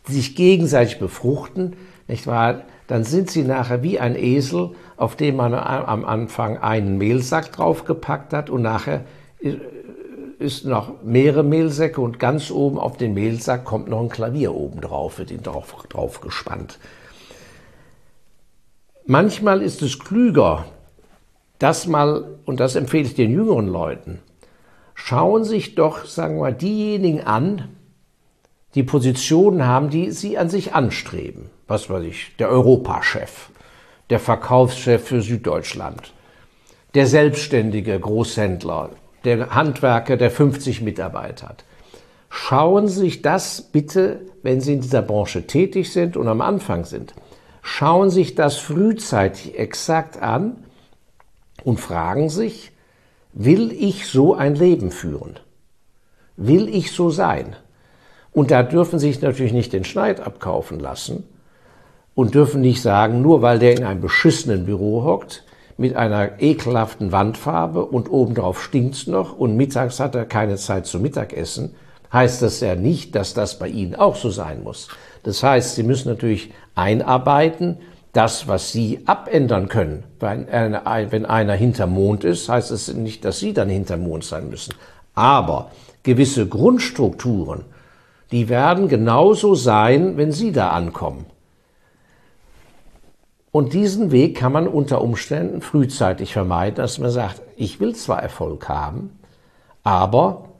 sich 0.08 0.34
gegenseitig 0.34 0.98
befruchten, 0.98 1.76
nicht 2.06 2.26
wahr? 2.26 2.62
Dann 2.86 3.04
sind 3.04 3.30
sie 3.30 3.42
nachher 3.42 3.82
wie 3.82 3.98
ein 3.98 4.16
Esel, 4.16 4.70
auf 4.96 5.14
dem 5.14 5.36
man 5.36 5.52
am 5.54 6.04
Anfang 6.04 6.56
einen 6.56 6.96
Mehlsack 6.96 7.52
draufgepackt 7.52 8.32
hat 8.32 8.48
und 8.48 8.62
nachher 8.62 9.04
ist 10.38 10.64
noch 10.64 11.02
mehrere 11.02 11.42
Mehlsäcke 11.42 12.00
und 12.00 12.18
ganz 12.18 12.50
oben 12.50 12.78
auf 12.78 12.96
den 12.96 13.12
Mehlsack 13.12 13.64
kommt 13.64 13.88
noch 13.88 14.00
ein 14.00 14.08
Klavier 14.08 14.54
oben 14.54 14.80
drauf, 14.80 15.18
wird 15.18 15.30
ihn 15.30 15.42
drauf, 15.42 15.74
drauf 15.88 16.20
gespannt. 16.20 16.78
Manchmal 19.04 19.62
ist 19.62 19.82
es 19.82 19.98
klüger, 19.98 20.66
das 21.58 21.86
mal, 21.86 22.38
und 22.44 22.60
das 22.60 22.76
empfehle 22.76 23.04
ich 23.04 23.14
den 23.14 23.32
jüngeren 23.32 23.66
Leuten, 23.66 24.20
schauen 24.94 25.44
sich 25.44 25.74
doch, 25.74 26.04
sagen 26.04 26.36
wir 26.36 26.42
mal, 26.42 26.54
diejenigen 26.54 27.22
an, 27.22 27.68
die 28.74 28.82
Positionen 28.82 29.66
haben, 29.66 29.90
die 29.90 30.10
sie 30.10 30.38
an 30.38 30.48
sich 30.48 30.74
anstreben. 30.74 31.50
Was 31.66 31.90
weiß 31.90 32.04
ich, 32.04 32.36
der 32.38 32.48
Europachef, 32.48 33.50
der 34.10 34.20
Verkaufschef 34.20 35.06
für 35.06 35.22
Süddeutschland, 35.22 36.12
der 36.94 37.06
selbstständige 37.06 37.98
Großhändler, 37.98 38.90
der 39.24 39.54
Handwerker, 39.54 40.16
der 40.16 40.30
50 40.30 40.80
Mitarbeiter 40.82 41.48
hat. 41.48 41.64
Schauen 42.30 42.88
Sie 42.88 43.00
sich 43.00 43.22
das 43.22 43.62
bitte, 43.62 44.20
wenn 44.42 44.60
Sie 44.60 44.74
in 44.74 44.80
dieser 44.80 45.02
Branche 45.02 45.46
tätig 45.46 45.92
sind 45.92 46.16
und 46.16 46.28
am 46.28 46.40
Anfang 46.40 46.84
sind, 46.84 47.14
schauen 47.62 48.10
Sie 48.10 48.20
sich 48.20 48.34
das 48.34 48.56
frühzeitig 48.56 49.58
exakt 49.58 50.20
an 50.20 50.64
und 51.64 51.80
fragen 51.80 52.28
sich, 52.28 52.72
will 53.32 53.72
ich 53.72 54.06
so 54.06 54.34
ein 54.34 54.54
Leben 54.54 54.90
führen? 54.90 55.38
Will 56.36 56.68
ich 56.68 56.92
so 56.92 57.10
sein? 57.10 57.56
Und 58.38 58.52
da 58.52 58.62
dürfen 58.62 59.00
Sie 59.00 59.08
sich 59.08 59.20
natürlich 59.20 59.52
nicht 59.52 59.72
den 59.72 59.82
Schneid 59.82 60.20
abkaufen 60.20 60.78
lassen 60.78 61.24
und 62.14 62.36
dürfen 62.36 62.60
nicht 62.60 62.80
sagen, 62.80 63.20
nur 63.20 63.42
weil 63.42 63.58
der 63.58 63.76
in 63.76 63.82
einem 63.82 64.00
beschissenen 64.00 64.64
Büro 64.64 65.02
hockt, 65.02 65.42
mit 65.76 65.96
einer 65.96 66.40
ekelhaften 66.40 67.10
Wandfarbe 67.10 67.84
und 67.84 68.08
obendrauf 68.08 68.62
stinkt's 68.62 69.08
noch 69.08 69.36
und 69.36 69.56
mittags 69.56 69.98
hat 69.98 70.14
er 70.14 70.24
keine 70.24 70.54
Zeit 70.54 70.86
zum 70.86 71.02
Mittagessen, 71.02 71.74
heißt 72.12 72.40
das 72.40 72.60
ja 72.60 72.76
nicht, 72.76 73.16
dass 73.16 73.34
das 73.34 73.58
bei 73.58 73.66
Ihnen 73.66 73.96
auch 73.96 74.14
so 74.14 74.30
sein 74.30 74.62
muss. 74.62 74.86
Das 75.24 75.42
heißt, 75.42 75.74
Sie 75.74 75.82
müssen 75.82 76.08
natürlich 76.08 76.52
einarbeiten, 76.76 77.78
das, 78.12 78.46
was 78.46 78.70
Sie 78.70 79.00
abändern 79.06 79.68
können. 79.68 80.04
Wenn 80.20 80.48
einer, 80.48 81.10
wenn 81.10 81.26
einer 81.26 81.54
hinter 81.54 81.88
Mond 81.88 82.22
ist, 82.22 82.48
heißt 82.48 82.70
es 82.70 82.94
nicht, 82.94 83.24
dass 83.24 83.40
Sie 83.40 83.52
dann 83.52 83.68
hinter 83.68 83.96
Mond 83.96 84.22
sein 84.22 84.48
müssen. 84.48 84.74
Aber 85.16 85.72
gewisse 86.04 86.46
Grundstrukturen, 86.46 87.64
die 88.30 88.48
werden 88.48 88.88
genauso 88.88 89.54
sein, 89.54 90.16
wenn 90.16 90.32
Sie 90.32 90.52
da 90.52 90.70
ankommen. 90.70 91.26
Und 93.50 93.72
diesen 93.72 94.10
Weg 94.10 94.36
kann 94.36 94.52
man 94.52 94.68
unter 94.68 95.00
Umständen 95.02 95.62
frühzeitig 95.62 96.32
vermeiden, 96.32 96.76
dass 96.76 96.98
man 96.98 97.10
sagt, 97.10 97.40
ich 97.56 97.80
will 97.80 97.94
zwar 97.94 98.22
Erfolg 98.22 98.68
haben, 98.68 99.18
aber 99.82 100.50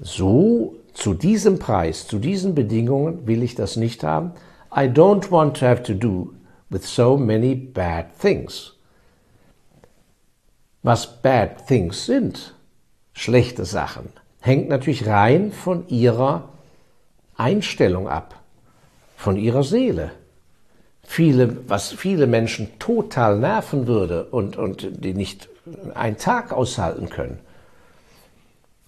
so 0.00 0.76
zu 0.92 1.14
diesem 1.14 1.58
Preis, 1.58 2.06
zu 2.06 2.18
diesen 2.18 2.54
Bedingungen 2.54 3.26
will 3.26 3.42
ich 3.42 3.54
das 3.54 3.76
nicht 3.76 4.04
haben. 4.04 4.32
I 4.70 4.80
don't 4.80 5.30
want 5.30 5.56
to 5.58 5.66
have 5.66 5.82
to 5.84 5.94
do 5.94 6.34
with 6.68 6.84
so 6.84 7.16
many 7.16 7.54
bad 7.54 8.06
things. 8.20 8.74
Was 10.82 11.22
bad 11.22 11.66
things 11.66 12.06
sind, 12.06 12.54
schlechte 13.12 13.64
Sachen, 13.64 14.10
hängt 14.40 14.68
natürlich 14.68 15.06
rein 15.06 15.50
von 15.50 15.88
ihrer 15.88 16.50
Einstellung 17.38 18.08
ab, 18.08 18.34
von 19.16 19.36
ihrer 19.36 19.64
Seele 19.64 20.10
viele, 21.08 21.56
was 21.66 21.90
viele 21.92 22.26
Menschen 22.26 22.78
total 22.78 23.38
nerven 23.38 23.86
würde 23.86 24.24
und, 24.24 24.56
und 24.56 24.86
die 25.04 25.14
nicht 25.14 25.48
einen 25.94 26.18
Tag 26.18 26.52
aushalten 26.52 27.08
können, 27.08 27.38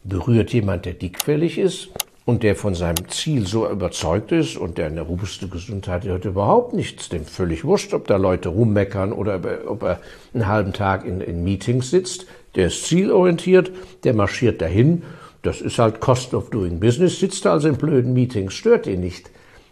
berührt 0.04 0.52
jemand, 0.52 0.84
der 0.84 0.92
dickfällig 0.92 1.58
ist 1.58 1.88
und 2.26 2.42
der 2.42 2.56
von 2.56 2.74
seinem 2.74 3.08
Ziel 3.08 3.46
so 3.46 3.68
überzeugt 3.68 4.32
ist 4.32 4.58
und 4.58 4.76
der 4.76 4.86
eine 4.86 5.00
robuste 5.00 5.48
Gesundheit 5.48 6.06
hat, 6.06 6.24
überhaupt 6.26 6.74
nichts. 6.74 7.08
Dem 7.08 7.24
völlig 7.24 7.64
wurscht, 7.64 7.94
ob 7.94 8.06
da 8.06 8.16
Leute 8.16 8.50
rummeckern 8.50 9.12
oder 9.12 9.40
ob 9.66 9.82
er 9.82 10.00
einen 10.34 10.46
halben 10.46 10.74
Tag 10.74 11.06
in, 11.06 11.22
in 11.22 11.42
Meetings 11.42 11.90
sitzt. 11.90 12.26
Der 12.54 12.66
ist 12.66 12.84
zielorientiert, 12.84 13.72
der 14.04 14.12
marschiert 14.12 14.60
dahin. 14.60 15.02
Das 15.42 15.60
ist 15.60 15.78
halt 15.78 16.00
Cost 16.00 16.34
of 16.34 16.50
Doing 16.50 16.80
Business. 16.80 17.18
Sitzt 17.18 17.46
also 17.46 17.68
in 17.68 17.76
blöden 17.76 18.12
Meetings, 18.12 18.54
stört 18.54 18.86
ihn 18.86 19.00
nicht. 19.00 19.30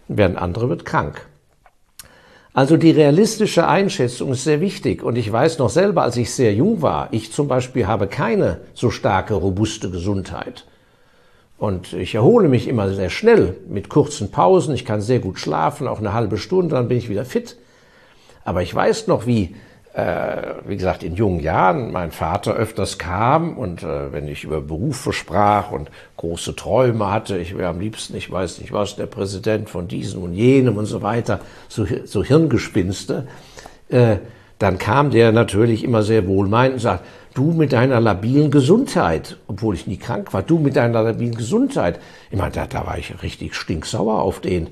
Während 0.09 0.39
andere 0.39 0.69
wird 0.69 0.85
krank. 0.85 1.27
Also 2.55 2.77
die 2.77 2.91
realistische 2.91 3.69
Einschätzung 3.69 4.33
ist 4.33 4.45
sehr 4.45 4.61
wichtig. 4.61 5.03
Und 5.03 5.17
ich 5.17 5.31
weiß 5.31 5.59
noch 5.59 5.71
selber, 5.71 6.03
als 6.03 6.17
ich 6.17 6.33
sehr 6.33 6.55
jung 6.55 6.83
war, 6.83 7.09
ich 7.13 7.31
zum 7.33 7.47
Beispiel 7.47 7.87
habe 7.87 8.09
keine 8.09 8.61
so 8.75 8.91
starke, 8.91 9.35
robuste 9.35 9.91
Gesundheit. 9.91 10.65
Und 11.59 11.93
ich 11.93 12.15
erhole 12.15 12.49
mich 12.49 12.67
immer 12.67 12.93
sehr 12.93 13.11
schnell 13.11 13.57
mit 13.69 13.89
kurzen 13.89 14.31
Pausen. 14.31 14.75
Ich 14.75 14.85
kann 14.85 15.01
sehr 15.01 15.19
gut 15.19 15.39
schlafen, 15.39 15.87
auch 15.87 15.99
eine 15.99 16.15
halbe 16.15 16.39
Stunde, 16.39 16.77
dann 16.77 16.89
bin 16.89 16.99
ich 16.99 17.09
wieder 17.09 17.25
fit. 17.25 17.57
Aber 18.45 18.63
ich 18.63 18.75
weiß 18.75 19.09
noch, 19.09 19.27
wie 19.27 19.55
wie 20.67 20.77
gesagt, 20.77 21.03
in 21.03 21.15
jungen 21.17 21.41
Jahren 21.41 21.93
mein 21.93 22.11
Vater 22.13 22.55
öfters 22.55 22.99
kam 22.99 23.57
und 23.57 23.83
äh, 23.83 24.13
wenn 24.13 24.29
ich 24.29 24.45
über 24.45 24.61
Berufe 24.61 25.13
sprach 25.13 25.71
und 25.71 25.91
große 26.17 26.55
Träume 26.55 27.11
hatte, 27.11 27.39
ich 27.39 27.57
wäre 27.57 27.71
am 27.71 27.81
liebsten, 27.81 28.17
ich 28.17 28.31
weiß 28.31 28.61
nicht 28.61 28.73
was, 28.73 28.97
der 28.97 29.07
Präsident 29.07 29.69
von 29.71 29.89
diesem 29.89 30.23
und 30.23 30.35
jenem 30.35 30.77
und 30.77 30.87
so 30.87 31.03
weiter, 31.03 31.41
so, 31.69 31.87
so 32.05 32.23
Hirngespinste, 32.23 33.27
äh, 33.89 34.17
dann 34.59 34.79
kam 34.79 35.11
der 35.11 35.33
natürlich 35.33 35.85
immer 35.85 36.03
sehr 36.03 36.27
wohlmeinend 36.27 36.75
und 36.75 36.81
sagt, 36.81 37.05
du 37.35 37.53
mit 37.53 37.73
deiner 37.73 38.01
labilen 38.01 38.51
Gesundheit, 38.51 39.37
obwohl 39.47 39.75
ich 39.75 39.87
nie 39.87 39.97
krank 39.97 40.35
war, 40.35 40.43
du 40.43 40.59
mit 40.59 40.77
deiner 40.77 41.03
labilen 41.03 41.35
Gesundheit. 41.35 42.01
Ich 42.31 42.39
meine, 42.39 42.53
da, 42.53 42.67
da 42.67 42.87
war 42.87 42.99
ich 42.99 43.23
richtig 43.23 43.55
stinksauer 43.55 44.21
auf 44.21 44.41
den 44.41 44.69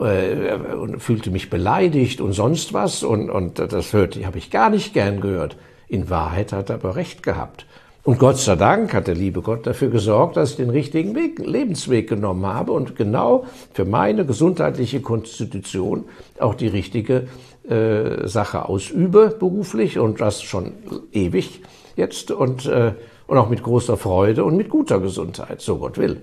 äh, 0.00 0.74
und 0.74 1.00
fühlte 1.00 1.30
mich 1.30 1.50
beleidigt 1.50 2.20
und 2.20 2.32
sonst 2.32 2.72
was 2.72 3.02
und, 3.02 3.30
und 3.30 3.58
das 3.58 3.92
hörte, 3.92 4.24
habe 4.26 4.38
ich 4.38 4.50
gar 4.50 4.70
nicht 4.70 4.94
gern 4.94 5.20
gehört. 5.20 5.56
In 5.88 6.10
Wahrheit 6.10 6.52
hat 6.52 6.70
er 6.70 6.76
aber 6.76 6.96
recht 6.96 7.22
gehabt. 7.22 7.66
Und 8.04 8.18
Gott 8.18 8.38
sei 8.38 8.56
Dank 8.56 8.94
hat 8.94 9.06
der 9.06 9.14
liebe 9.14 9.42
Gott 9.42 9.66
dafür 9.66 9.90
gesorgt, 9.90 10.38
dass 10.38 10.52
ich 10.52 10.56
den 10.56 10.70
richtigen 10.70 11.14
Weg, 11.14 11.38
Lebensweg 11.38 12.08
genommen 12.08 12.46
habe 12.46 12.72
und 12.72 12.96
genau 12.96 13.44
für 13.74 13.84
meine 13.84 14.24
gesundheitliche 14.24 15.02
Konstitution 15.02 16.04
auch 16.38 16.54
die 16.54 16.68
richtige 16.68 17.28
äh, 17.68 18.26
Sache 18.26 18.66
ausübe 18.66 19.36
beruflich 19.38 19.98
und 19.98 20.22
das 20.22 20.42
schon 20.42 20.72
ewig 21.12 21.60
jetzt 21.96 22.30
und, 22.30 22.64
äh, 22.64 22.94
und 23.26 23.36
auch 23.36 23.50
mit 23.50 23.62
großer 23.62 23.98
Freude 23.98 24.42
und 24.44 24.56
mit 24.56 24.70
guter 24.70 25.00
Gesundheit, 25.00 25.60
so 25.60 25.76
Gott 25.76 25.98
will. 25.98 26.22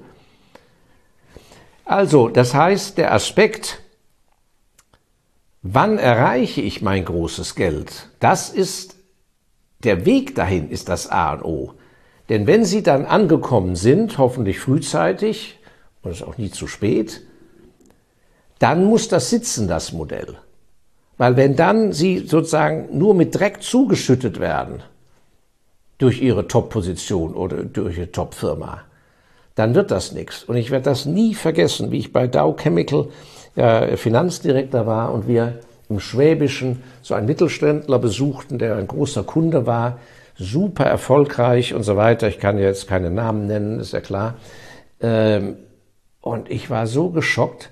Also, 1.86 2.30
das 2.30 2.56
heißt, 2.56 2.98
der 2.98 3.14
Aspekt, 3.14 3.82
wann 5.62 6.00
erreiche 6.00 6.62
ich 6.62 6.82
mein 6.82 7.06
großes 7.06 7.54
Geld, 7.54 8.10
das 8.20 8.50
ist, 8.50 8.96
der 9.84 10.06
Weg 10.06 10.34
dahin 10.34 10.70
ist 10.70 10.90
das 10.90 11.08
A 11.08 11.34
und 11.34 11.44
O. 11.44 11.74
Denn 12.30 12.48
wenn 12.48 12.66
Sie 12.66 12.82
dann 12.82 13.06
angekommen 13.06 13.76
sind, 13.76 14.18
hoffentlich 14.18 14.60
frühzeitig, 14.60 15.60
und 16.02 16.12
es 16.12 16.22
ist 16.22 16.28
auch 16.28 16.40
nie 16.40 16.50
zu 16.50 16.66
spät, 16.66 17.22
dann 18.58 18.86
muss 18.86 19.08
das 19.08 19.30
sitzen, 19.30 19.68
das 19.68 19.94
Modell. 19.94 20.38
Weil 21.18 21.38
wenn 21.38 21.56
dann 21.56 21.94
Sie 21.94 22.20
sozusagen 22.20 22.98
nur 22.98 23.14
mit 23.14 23.36
Dreck 23.36 23.62
zugeschüttet 23.62 24.40
werden, 24.40 24.82
durch 26.00 26.22
Ihre 26.22 26.48
Top-Position 26.48 27.36
oder 27.36 27.64
durch 27.64 27.98
Ihre 27.98 28.12
Top-Firma, 28.12 28.82
dann 29.56 29.74
wird 29.74 29.92
das 29.92 30.12
nichts. 30.12 30.44
Und 30.44 30.58
ich 30.58 30.70
werde 30.70 30.86
das 30.86 31.06
nie 31.06 31.34
vergessen, 31.34 31.92
wie 31.92 32.00
ich 32.00 32.14
bei 32.14 32.28
Dow 32.28 32.56
Chemical 32.56 33.08
äh, 33.56 33.98
Finanzdirektor 33.98 34.86
war 34.86 35.14
und 35.14 35.28
wir 35.28 35.60
im 35.90 36.00
Schwäbischen 36.00 36.84
so 37.02 37.14
einen 37.14 37.28
Mittelständler 37.28 38.00
besuchten, 38.00 38.58
der 38.58 38.76
ein 38.76 38.88
großer 38.88 39.24
Kunde 39.24 39.66
war, 39.66 40.00
super 40.38 40.86
erfolgreich 40.86 41.74
und 41.74 41.84
so 41.84 41.96
weiter. 41.96 42.28
Ich 42.28 42.40
kann 42.40 42.58
jetzt 42.58 42.88
keine 42.88 43.10
Namen 43.10 43.48
nennen, 43.48 43.80
ist 43.80 43.94
ja 43.94 44.02
klar. 44.02 44.36
Ähm, 45.00 45.58
und 46.22 46.50
ich 46.50 46.70
war 46.70 46.88
so 46.88 47.10
geschockt, 47.10 47.70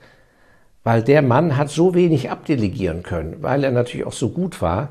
weil 0.84 1.02
der 1.02 1.22
Mann 1.22 1.58
hat 1.58 1.70
so 1.70 1.96
wenig 1.96 2.30
abdelegieren 2.30 3.04
können, 3.04 3.38
weil 3.42 3.64
er 3.64 3.72
natürlich 3.72 4.06
auch 4.06 4.14
so 4.14 4.30
gut 4.30 4.62
war. 4.62 4.90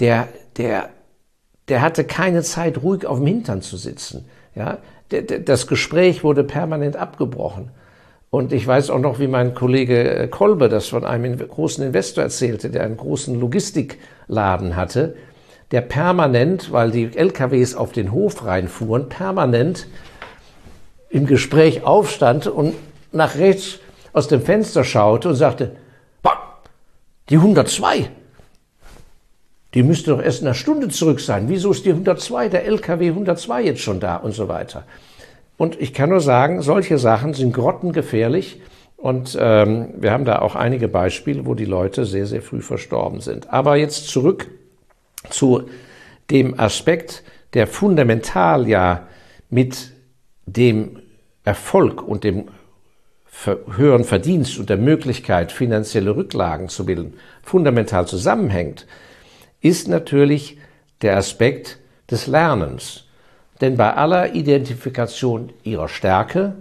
Der, 0.00 0.28
der, 0.56 0.90
der 1.68 1.82
hatte 1.82 2.04
keine 2.04 2.42
Zeit, 2.42 2.82
ruhig 2.82 3.04
auf 3.04 3.18
dem 3.18 3.26
Hintern 3.26 3.62
zu 3.62 3.76
sitzen. 3.76 4.26
Ja, 4.54 4.78
das 5.08 5.66
Gespräch 5.66 6.24
wurde 6.24 6.44
permanent 6.44 6.96
abgebrochen. 6.96 7.70
Und 8.30 8.52
ich 8.52 8.66
weiß 8.66 8.90
auch 8.90 8.98
noch, 8.98 9.18
wie 9.20 9.26
mein 9.26 9.54
Kollege 9.54 10.16
äh, 10.16 10.28
Kolbe 10.28 10.68
das 10.68 10.88
von 10.88 11.04
einem 11.04 11.38
großen 11.38 11.84
Investor 11.84 12.24
erzählte, 12.24 12.68
der 12.68 12.84
einen 12.84 12.98
großen 12.98 13.38
Logistikladen 13.40 14.76
hatte, 14.76 15.16
der 15.70 15.80
permanent, 15.80 16.70
weil 16.70 16.90
die 16.90 17.16
LKWs 17.16 17.74
auf 17.74 17.92
den 17.92 18.12
Hof 18.12 18.44
reinfuhren, 18.44 19.08
permanent 19.08 19.86
im 21.08 21.26
Gespräch 21.26 21.84
aufstand 21.84 22.46
und 22.46 22.74
nach 23.12 23.36
rechts 23.36 23.78
aus 24.12 24.28
dem 24.28 24.42
Fenster 24.42 24.84
schaute 24.84 25.30
und 25.30 25.34
sagte, 25.34 25.72
die 27.30 27.36
102, 27.36 28.10
die 29.74 29.82
müsste 29.82 30.10
doch 30.12 30.22
erst 30.22 30.40
in 30.40 30.46
einer 30.46 30.54
Stunde 30.54 30.88
zurück 30.88 31.20
sein. 31.20 31.48
Wieso 31.48 31.70
ist 31.70 31.84
die 31.84 31.90
102, 31.90 32.48
der 32.48 32.64
LKW 32.64 33.08
102 33.08 33.62
jetzt 33.62 33.80
schon 33.80 34.00
da 34.00 34.16
und 34.16 34.32
so 34.32 34.48
weiter? 34.48 34.84
Und 35.58 35.80
ich 35.80 35.92
kann 35.92 36.10
nur 36.10 36.20
sagen, 36.20 36.62
solche 36.62 36.98
Sachen 36.98 37.34
sind 37.34 37.52
grottengefährlich. 37.52 38.60
Und 38.96 39.36
ähm, 39.40 39.90
wir 39.98 40.10
haben 40.10 40.24
da 40.24 40.40
auch 40.40 40.56
einige 40.56 40.88
Beispiele, 40.88 41.46
wo 41.46 41.54
die 41.54 41.64
Leute 41.64 42.04
sehr, 42.04 42.26
sehr 42.26 42.42
früh 42.42 42.62
verstorben 42.62 43.20
sind. 43.20 43.52
Aber 43.52 43.76
jetzt 43.76 44.08
zurück 44.08 44.48
zu 45.30 45.68
dem 46.30 46.58
Aspekt, 46.58 47.22
der 47.54 47.66
fundamental 47.66 48.68
ja 48.68 49.06
mit 49.50 49.92
dem 50.46 51.00
Erfolg 51.44 52.02
und 52.02 52.24
dem 52.24 52.48
höheren 53.76 54.04
Verdienst 54.04 54.58
und 54.58 54.68
der 54.68 54.76
Möglichkeit, 54.76 55.52
finanzielle 55.52 56.16
Rücklagen 56.16 56.68
zu 56.68 56.84
bilden, 56.84 57.14
fundamental 57.42 58.06
zusammenhängt, 58.06 58.86
ist 59.60 59.88
natürlich 59.88 60.58
der 61.02 61.16
Aspekt 61.16 61.78
des 62.10 62.26
Lernens. 62.26 63.04
Denn 63.60 63.76
bei 63.76 63.92
aller 63.94 64.34
Identifikation 64.34 65.52
ihrer 65.64 65.88
Stärke, 65.88 66.54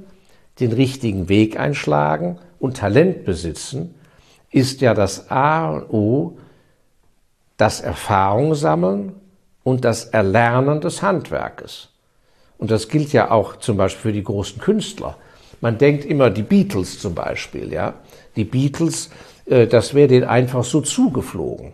den 0.59 0.71
richtigen 0.71 1.29
Weg 1.29 1.59
einschlagen 1.59 2.39
und 2.59 2.77
Talent 2.77 3.23
besitzen, 3.25 3.93
ist 4.51 4.81
ja 4.81 4.93
das 4.93 5.29
A 5.29 5.69
und 5.69 5.89
O 5.91 6.37
das 7.57 7.81
Erfahrung 7.81 8.55
sammeln 8.55 9.13
und 9.63 9.83
das 9.83 10.05
Erlernen 10.05 10.79
des 10.79 11.01
Handwerkes. 11.01 11.89
Und 12.57 12.71
das 12.71 12.87
gilt 12.87 13.13
ja 13.13 13.31
auch 13.31 13.57
zum 13.57 13.77
Beispiel 13.77 14.11
für 14.11 14.13
die 14.13 14.23
großen 14.23 14.59
Künstler. 14.59 15.17
Man 15.59 15.77
denkt 15.77 16.05
immer 16.05 16.29
die 16.29 16.43
Beatles 16.43 16.99
zum 16.99 17.13
Beispiel, 17.15 17.73
ja. 17.73 17.95
Die 18.35 18.45
Beatles, 18.45 19.09
äh, 19.45 19.67
das 19.67 19.93
wäre 19.93 20.07
denen 20.07 20.25
einfach 20.25 20.63
so 20.63 20.81
zugeflogen. 20.81 21.73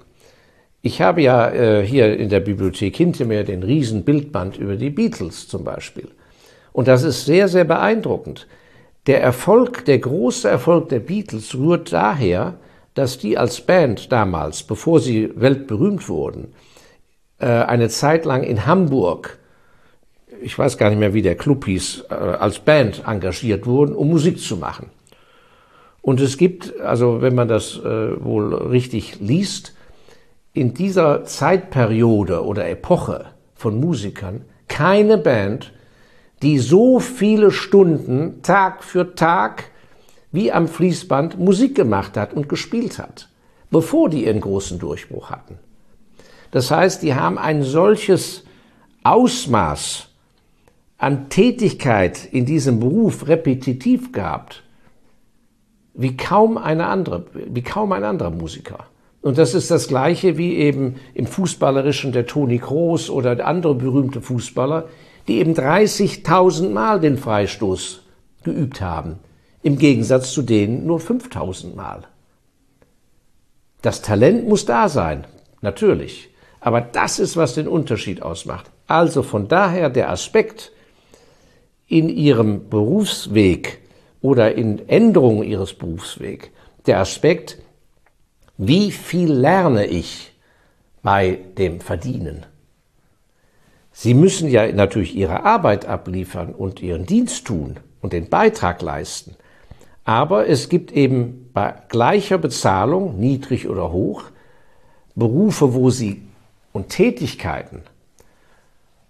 Ich 0.85 1.01
habe 1.01 1.21
ja 1.21 1.49
äh, 1.49 1.87
hier 1.87 2.19
in 2.19 2.27
der 2.27 2.41
Bibliothek 2.41 2.97
hinter 2.97 3.23
mir 3.23 3.45
den 3.45 3.63
riesen 3.63 4.03
Bildband 4.03 4.57
über 4.57 4.75
die 4.75 4.89
Beatles 4.89 5.47
zum 5.47 5.63
Beispiel. 5.63 6.09
Und 6.73 6.89
das 6.89 7.03
ist 7.03 7.25
sehr, 7.25 7.47
sehr 7.47 7.63
beeindruckend. 7.63 8.47
Der 9.07 9.23
Erfolg, 9.23 9.85
der 9.85 9.99
große 9.99 10.49
Erfolg 10.49 10.89
der 10.89 10.99
Beatles 10.99 11.55
rührt 11.55 11.93
daher, 11.93 12.55
dass 12.95 13.17
die 13.17 13.37
als 13.37 13.61
Band 13.61 14.11
damals, 14.11 14.63
bevor 14.63 14.99
sie 14.99 15.31
weltberühmt 15.35 16.09
wurden, 16.09 16.53
äh, 17.39 17.45
eine 17.45 17.87
Zeit 17.87 18.25
lang 18.25 18.43
in 18.43 18.65
Hamburg, 18.65 19.39
ich 20.41 20.59
weiß 20.59 20.77
gar 20.77 20.89
nicht 20.89 20.99
mehr, 20.99 21.13
wie 21.13 21.21
der 21.21 21.35
Club 21.35 21.63
hieß, 21.63 22.07
äh, 22.09 22.13
als 22.13 22.59
Band 22.59 23.03
engagiert 23.07 23.65
wurden, 23.65 23.95
um 23.95 24.09
Musik 24.09 24.37
zu 24.37 24.57
machen. 24.57 24.89
Und 26.01 26.19
es 26.19 26.37
gibt, 26.37 26.77
also 26.81 27.21
wenn 27.21 27.35
man 27.35 27.47
das 27.47 27.77
äh, 27.77 28.21
wohl 28.21 28.53
richtig 28.53 29.21
liest, 29.21 29.73
in 30.53 30.73
dieser 30.73 31.25
Zeitperiode 31.25 32.45
oder 32.45 32.69
Epoche 32.69 33.25
von 33.55 33.79
Musikern 33.79 34.45
keine 34.67 35.17
Band, 35.17 35.73
die 36.41 36.59
so 36.59 36.99
viele 36.99 37.51
Stunden 37.51 38.41
Tag 38.43 38.83
für 38.83 39.15
Tag 39.15 39.65
wie 40.31 40.51
am 40.51 40.67
Fließband 40.67 41.39
Musik 41.39 41.75
gemacht 41.75 42.17
hat 42.17 42.33
und 42.33 42.49
gespielt 42.49 42.99
hat, 42.99 43.29
bevor 43.71 44.09
die 44.09 44.25
ihren 44.25 44.41
großen 44.41 44.79
Durchbruch 44.79 45.29
hatten. 45.29 45.57
Das 46.51 46.69
heißt, 46.69 47.01
die 47.01 47.15
haben 47.15 47.37
ein 47.37 47.63
solches 47.63 48.43
Ausmaß 49.03 50.07
an 50.97 51.29
Tätigkeit 51.29 52.25
in 52.31 52.45
diesem 52.45 52.79
Beruf 52.79 53.27
repetitiv 53.27 54.11
gehabt, 54.11 54.63
wie 55.93 56.15
kaum 56.15 56.57
eine 56.57 56.87
andere, 56.87 57.25
wie 57.33 57.61
kaum 57.61 57.91
ein 57.91 58.03
anderer 58.03 58.31
Musiker. 58.31 58.87
Und 59.23 59.37
das 59.37 59.53
ist 59.53 59.71
das 59.71 59.87
Gleiche 59.87 60.37
wie 60.37 60.57
eben 60.57 60.97
im 61.13 61.25
Fußballerischen 61.25 62.11
der 62.11 62.25
Toni 62.25 62.59
Kroos 62.59 63.09
oder 63.09 63.47
andere 63.47 63.73
berühmte 63.73 64.21
Fußballer, 64.21 64.89
die 65.29 65.39
eben 65.39 65.53
30.000 65.53 66.69
Mal 66.69 66.99
den 66.99 67.17
Freistoß 67.17 68.01
geübt 68.43 68.81
haben, 68.81 69.19
im 69.61 69.77
Gegensatz 69.77 70.33
zu 70.33 70.41
denen 70.41 70.85
nur 70.85 70.99
5.000 70.99 71.73
Mal. 71.73 72.03
Das 73.81 74.01
Talent 74.01 74.45
muss 74.49 74.65
da 74.65 74.89
sein, 74.89 75.25
natürlich. 75.61 76.29
Aber 76.59 76.81
das 76.81 77.17
ist, 77.17 77.37
was 77.37 77.55
den 77.55 77.69
Unterschied 77.69 78.21
ausmacht. 78.21 78.71
Also 78.87 79.23
von 79.23 79.47
daher 79.47 79.89
der 79.89 80.09
Aspekt 80.09 80.73
in 81.87 82.09
ihrem 82.09 82.69
Berufsweg 82.69 83.79
oder 84.21 84.55
in 84.55 84.89
Änderung 84.89 85.43
ihres 85.43 85.73
Berufswegs, 85.73 86.49
der 86.87 86.99
Aspekt, 86.99 87.62
wie 88.57 88.91
viel 88.91 89.31
lerne 89.31 89.85
ich 89.87 90.31
bei 91.01 91.39
dem 91.57 91.81
Verdienen? 91.81 92.45
Sie 93.91 94.13
müssen 94.13 94.49
ja 94.49 94.71
natürlich 94.71 95.15
Ihre 95.15 95.43
Arbeit 95.43 95.85
abliefern 95.85 96.53
und 96.53 96.81
Ihren 96.81 97.05
Dienst 97.05 97.45
tun 97.45 97.77
und 98.01 98.13
den 98.13 98.29
Beitrag 98.29 98.81
leisten. 98.81 99.35
Aber 100.03 100.47
es 100.47 100.69
gibt 100.69 100.91
eben 100.91 101.49
bei 101.53 101.73
gleicher 101.89 102.37
Bezahlung, 102.37 103.19
niedrig 103.19 103.67
oder 103.67 103.91
hoch, 103.91 104.23
Berufe, 105.15 105.73
wo 105.73 105.89
Sie 105.89 106.23
und 106.73 106.89
Tätigkeiten, 106.89 107.83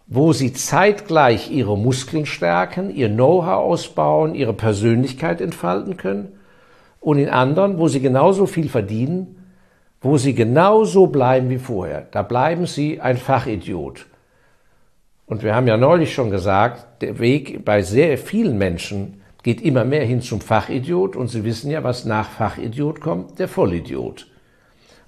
wo 0.08 0.34
Sie 0.34 0.53
zeitgleich 0.53 1.49
Ihre 1.49 1.77
Muskeln 1.77 2.25
stärken, 2.25 2.93
Ihr 2.93 3.10
Know-how 3.10 3.63
ausbauen, 3.63 4.36
Ihre 4.36 4.53
Persönlichkeit 4.53 5.41
entfalten 5.41 5.97
können 5.97 6.34
und 7.04 7.20
in 7.20 7.30
anderen, 7.30 7.78
wo 7.78 7.88
sie 7.89 8.00
genauso 8.00 8.46
viel 8.46 8.70
verdienen, 8.70 9.36
wo 10.02 10.18
sie 10.18 10.34
genauso 10.34 11.08
bleiben 11.08 11.50
wie 11.50 11.58
vorher. 11.58 12.08
Da 12.12 12.24
bleiben 12.24 12.66
sie 12.66 13.02
ein 13.02 13.18
Fachidiot. 13.18 14.08
Und 15.26 15.44
wir 15.44 15.54
haben 15.54 15.68
ja 15.68 15.78
neulich 15.78 16.13
schon 16.13 16.32
gesagt, 16.32 17.02
der 17.02 17.20
Weg 17.20 17.66
bei 17.66 17.82
sehr 17.82 18.18
vielen 18.18 18.58
Menschen 18.58 19.22
geht 19.44 19.62
immer 19.62 19.84
mehr 19.84 20.06
hin 20.06 20.22
zum 20.22 20.39
Fachidiot 20.39 21.18
und 21.18 21.28
Sie 21.28 21.44
wissen 21.44 21.70
ja, 21.70 21.84
was 21.84 22.06
nach 22.06 22.30
Fachidiot 22.30 23.02
kommt, 23.02 23.39
der 23.39 23.50
Vollidiot. 23.50 24.28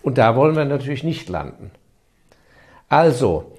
Und 0.01 0.17
da 0.17 0.35
wollen 0.35 0.55
wir 0.55 0.65
natürlich 0.65 1.03
nicht 1.03 1.29
landen. 1.29 1.71
Also, 2.89 3.53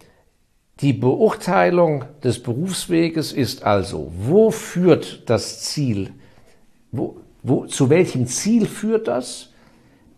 die 0.80 0.92
Beurteilung 0.92 2.04
des 2.22 2.42
Berufsweges 2.42 3.32
ist 3.32 3.62
also, 3.62 4.12
wo 4.14 4.50
führt 4.50 5.28
das 5.30 5.62
Ziel, 5.62 6.10
wo, 6.92 7.16
wo, 7.46 7.64
zu 7.66 7.90
welchem 7.90 8.26
Ziel 8.26 8.66
führt 8.66 9.06
das? 9.06 9.50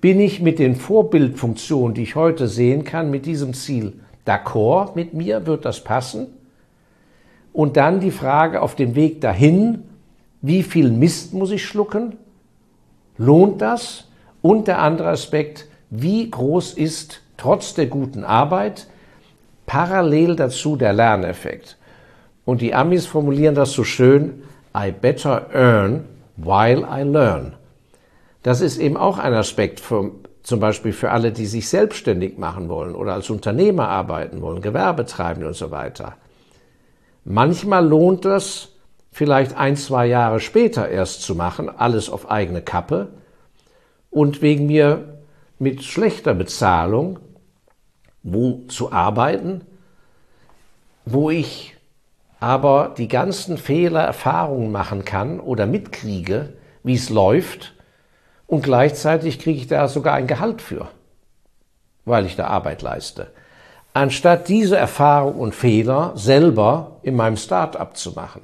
Bin 0.00 0.18
ich 0.18 0.40
mit 0.40 0.58
den 0.58 0.76
Vorbildfunktionen, 0.76 1.92
die 1.92 2.04
ich 2.04 2.16
heute 2.16 2.48
sehen 2.48 2.84
kann, 2.84 3.10
mit 3.10 3.26
diesem 3.26 3.52
Ziel 3.52 4.00
d'accord 4.26 4.94
mit 4.94 5.12
mir? 5.12 5.46
Wird 5.46 5.66
das 5.66 5.84
passen? 5.84 6.28
Und 7.52 7.76
dann 7.76 8.00
die 8.00 8.12
Frage 8.12 8.62
auf 8.62 8.76
dem 8.76 8.94
Weg 8.94 9.20
dahin, 9.20 9.82
wie 10.40 10.62
viel 10.62 10.90
Mist 10.90 11.34
muss 11.34 11.50
ich 11.50 11.66
schlucken? 11.66 12.16
Lohnt 13.18 13.60
das? 13.60 14.08
Und 14.40 14.66
der 14.66 14.80
andere 14.80 15.10
Aspekt, 15.10 15.66
wie 15.90 16.30
groß 16.30 16.72
ist 16.72 17.20
trotz 17.36 17.74
der 17.74 17.86
guten 17.86 18.24
Arbeit 18.24 18.86
parallel 19.66 20.34
dazu 20.34 20.76
der 20.76 20.94
Lerneffekt? 20.94 21.76
Und 22.46 22.62
die 22.62 22.72
Amis 22.72 23.04
formulieren 23.04 23.54
das 23.54 23.72
so 23.72 23.84
schön, 23.84 24.44
I 24.74 24.92
better 24.92 25.48
earn 25.52 26.04
while 26.38 26.87
I 26.90 27.03
learn. 27.03 27.55
Das 28.42 28.61
ist 28.61 28.79
eben 28.79 28.96
auch 28.96 29.18
ein 29.18 29.35
Aspekt 29.35 29.81
für, 29.81 30.12
zum 30.42 30.61
Beispiel 30.61 30.92
für 30.92 31.11
alle, 31.11 31.33
die 31.33 31.46
sich 31.46 31.68
selbstständig 31.68 32.38
machen 32.38 32.68
wollen 32.68 32.94
oder 32.94 33.12
als 33.12 33.29
Unternehmer 33.29 33.88
arbeiten 33.88 34.40
wollen, 34.40 34.62
Gewerbe 34.62 35.05
treiben 35.05 35.44
und 35.44 35.55
so 35.55 35.70
weiter. 35.70 36.16
Manchmal 37.24 37.87
lohnt 37.87 38.24
es, 38.24 38.68
vielleicht 39.11 39.57
ein, 39.57 39.77
zwei 39.77 40.07
Jahre 40.07 40.40
später 40.40 40.88
erst 40.88 41.22
zu 41.22 41.35
machen, 41.35 41.68
alles 41.68 42.09
auf 42.09 42.31
eigene 42.31 42.62
Kappe 42.62 43.09
und 44.11 44.40
wegen 44.40 44.66
mir 44.66 45.18
mit 45.59 45.83
schlechter 45.83 46.35
Bezahlung 46.35 47.18
wo 48.22 48.64
zu 48.68 48.92
arbeiten, 48.92 49.62
wo 51.05 51.31
ich 51.31 51.77
aber 52.40 52.94
die 52.96 53.09
ganzen 53.09 53.59
Fehler, 53.59 54.03
Erfahrungen 54.03 54.70
machen 54.70 55.05
kann 55.05 55.40
oder 55.40 55.66
mitkriege, 55.66 56.55
wie 56.83 56.94
es 56.94 57.11
läuft 57.11 57.74
und 58.46 58.62
gleichzeitig 58.62 59.38
kriege 59.38 59.59
ich 59.59 59.66
da 59.66 59.88
sogar 59.88 60.14
ein 60.14 60.27
Gehalt 60.27 60.62
für, 60.62 60.88
weil 62.05 62.27
ich 62.27 62.37
da 62.37 62.46
Arbeit 62.46 62.83
leiste. 62.83 63.33
Anstatt 63.92 64.48
diese 64.48 64.77
Erfahrung 64.77 65.37
und 65.37 65.55
Fehler 65.55 66.12
selber 66.14 66.98
in 67.03 67.16
meinem 67.16 67.37
Start-up 67.37 67.96
zu 67.96 68.12
machen. 68.12 68.42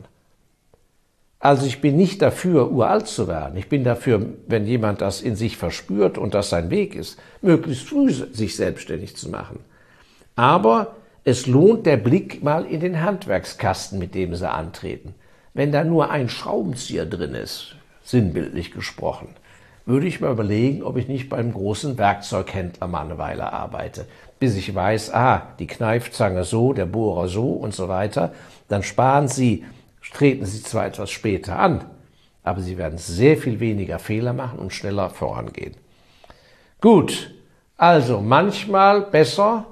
Also 1.38 1.66
ich 1.66 1.80
bin 1.80 1.96
nicht 1.96 2.22
dafür, 2.22 2.70
uralt 2.70 3.06
zu 3.06 3.28
werden. 3.28 3.56
Ich 3.58 3.68
bin 3.68 3.84
dafür, 3.84 4.24
wenn 4.46 4.66
jemand 4.66 5.02
das 5.02 5.20
in 5.20 5.36
sich 5.36 5.58
verspürt 5.58 6.16
und 6.16 6.34
das 6.34 6.48
sein 6.48 6.70
Weg 6.70 6.94
ist, 6.94 7.18
möglichst 7.42 7.86
früh 7.86 8.10
sich 8.10 8.56
selbstständig 8.56 9.16
zu 9.16 9.28
machen. 9.28 9.60
Aber 10.36 10.96
es 11.24 11.46
lohnt 11.46 11.86
der 11.86 11.96
Blick 11.96 12.42
mal 12.42 12.66
in 12.66 12.80
den 12.80 13.00
Handwerkskasten, 13.00 13.98
mit 13.98 14.14
dem 14.14 14.34
sie 14.34 14.50
antreten. 14.50 15.14
Wenn 15.54 15.72
da 15.72 15.82
nur 15.82 16.10
ein 16.10 16.28
Schraubenzieher 16.28 17.06
drin 17.06 17.34
ist, 17.34 17.76
sinnbildlich 18.02 18.72
gesprochen, 18.72 19.28
würde 19.86 20.06
ich 20.06 20.20
mal 20.20 20.32
überlegen, 20.32 20.82
ob 20.82 20.96
ich 20.96 21.08
nicht 21.08 21.28
beim 21.30 21.52
großen 21.52 21.96
Werkzeughändler 21.96 22.88
mal 22.88 23.04
eine 23.04 23.18
Weile 23.18 23.52
arbeite, 23.52 24.06
bis 24.38 24.56
ich 24.56 24.74
weiß, 24.74 25.14
ah, 25.14 25.48
die 25.58 25.66
Kneifzange 25.66 26.44
so, 26.44 26.72
der 26.72 26.86
Bohrer 26.86 27.28
so 27.28 27.52
und 27.52 27.74
so 27.74 27.88
weiter. 27.88 28.34
Dann 28.68 28.82
sparen 28.82 29.28
Sie, 29.28 29.64
treten 30.12 30.44
Sie 30.44 30.62
zwar 30.62 30.86
etwas 30.86 31.10
später 31.10 31.58
an, 31.58 31.84
aber 32.42 32.60
Sie 32.60 32.76
werden 32.76 32.98
sehr 32.98 33.38
viel 33.38 33.60
weniger 33.60 33.98
Fehler 33.98 34.32
machen 34.34 34.58
und 34.58 34.72
schneller 34.72 35.08
vorangehen. 35.08 35.74
Gut, 36.80 37.34
also 37.78 38.20
manchmal 38.20 39.02
besser 39.02 39.66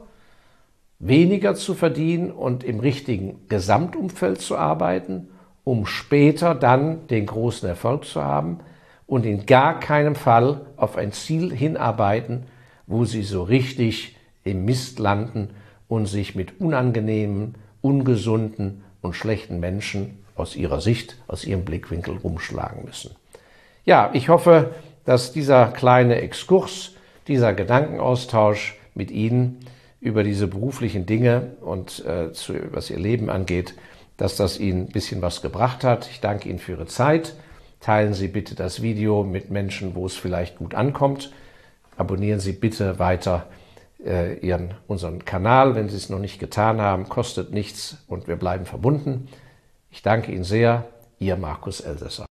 weniger 1.02 1.56
zu 1.56 1.74
verdienen 1.74 2.30
und 2.30 2.62
im 2.62 2.78
richtigen 2.78 3.40
Gesamtumfeld 3.48 4.40
zu 4.40 4.56
arbeiten, 4.56 5.28
um 5.64 5.84
später 5.84 6.54
dann 6.54 7.08
den 7.08 7.26
großen 7.26 7.68
Erfolg 7.68 8.04
zu 8.04 8.22
haben 8.22 8.60
und 9.08 9.26
in 9.26 9.44
gar 9.44 9.80
keinem 9.80 10.14
Fall 10.14 10.60
auf 10.76 10.96
ein 10.96 11.12
Ziel 11.12 11.52
hinarbeiten, 11.52 12.44
wo 12.86 13.04
sie 13.04 13.24
so 13.24 13.42
richtig 13.42 14.16
im 14.44 14.64
Mist 14.64 15.00
landen 15.00 15.50
und 15.88 16.06
sich 16.06 16.36
mit 16.36 16.60
unangenehmen, 16.60 17.56
ungesunden 17.80 18.84
und 19.02 19.14
schlechten 19.14 19.58
Menschen 19.58 20.18
aus 20.36 20.54
ihrer 20.54 20.80
Sicht, 20.80 21.16
aus 21.26 21.44
ihrem 21.44 21.64
Blickwinkel 21.64 22.16
rumschlagen 22.16 22.84
müssen. 22.84 23.10
Ja, 23.84 24.10
ich 24.12 24.28
hoffe, 24.28 24.70
dass 25.04 25.32
dieser 25.32 25.66
kleine 25.66 26.20
Exkurs, 26.20 26.92
dieser 27.26 27.54
Gedankenaustausch 27.54 28.76
mit 28.94 29.10
Ihnen 29.10 29.58
über 30.02 30.24
diese 30.24 30.48
beruflichen 30.48 31.06
Dinge 31.06 31.52
und 31.60 32.04
äh, 32.04 32.32
zu, 32.32 32.54
was 32.72 32.90
Ihr 32.90 32.98
Leben 32.98 33.30
angeht, 33.30 33.74
dass 34.16 34.36
das 34.36 34.58
Ihnen 34.58 34.86
ein 34.86 34.92
bisschen 34.92 35.22
was 35.22 35.42
gebracht 35.42 35.84
hat. 35.84 36.08
Ich 36.10 36.20
danke 36.20 36.48
Ihnen 36.48 36.58
für 36.58 36.72
Ihre 36.72 36.86
Zeit. 36.86 37.34
Teilen 37.80 38.12
Sie 38.12 38.26
bitte 38.26 38.56
das 38.56 38.82
Video 38.82 39.22
mit 39.22 39.50
Menschen, 39.50 39.94
wo 39.94 40.04
es 40.04 40.16
vielleicht 40.16 40.58
gut 40.58 40.74
ankommt. 40.74 41.32
Abonnieren 41.96 42.40
Sie 42.40 42.52
bitte 42.52 42.98
weiter 42.98 43.46
äh, 44.04 44.38
Ihren, 44.38 44.74
unseren 44.88 45.24
Kanal, 45.24 45.76
wenn 45.76 45.88
Sie 45.88 45.96
es 45.96 46.08
noch 46.08 46.18
nicht 46.18 46.40
getan 46.40 46.80
haben. 46.80 47.08
Kostet 47.08 47.52
nichts 47.52 47.98
und 48.08 48.26
wir 48.26 48.36
bleiben 48.36 48.66
verbunden. 48.66 49.28
Ich 49.90 50.02
danke 50.02 50.32
Ihnen 50.32 50.44
sehr. 50.44 50.84
Ihr 51.20 51.36
Markus 51.36 51.80
Elsässer. 51.80 52.31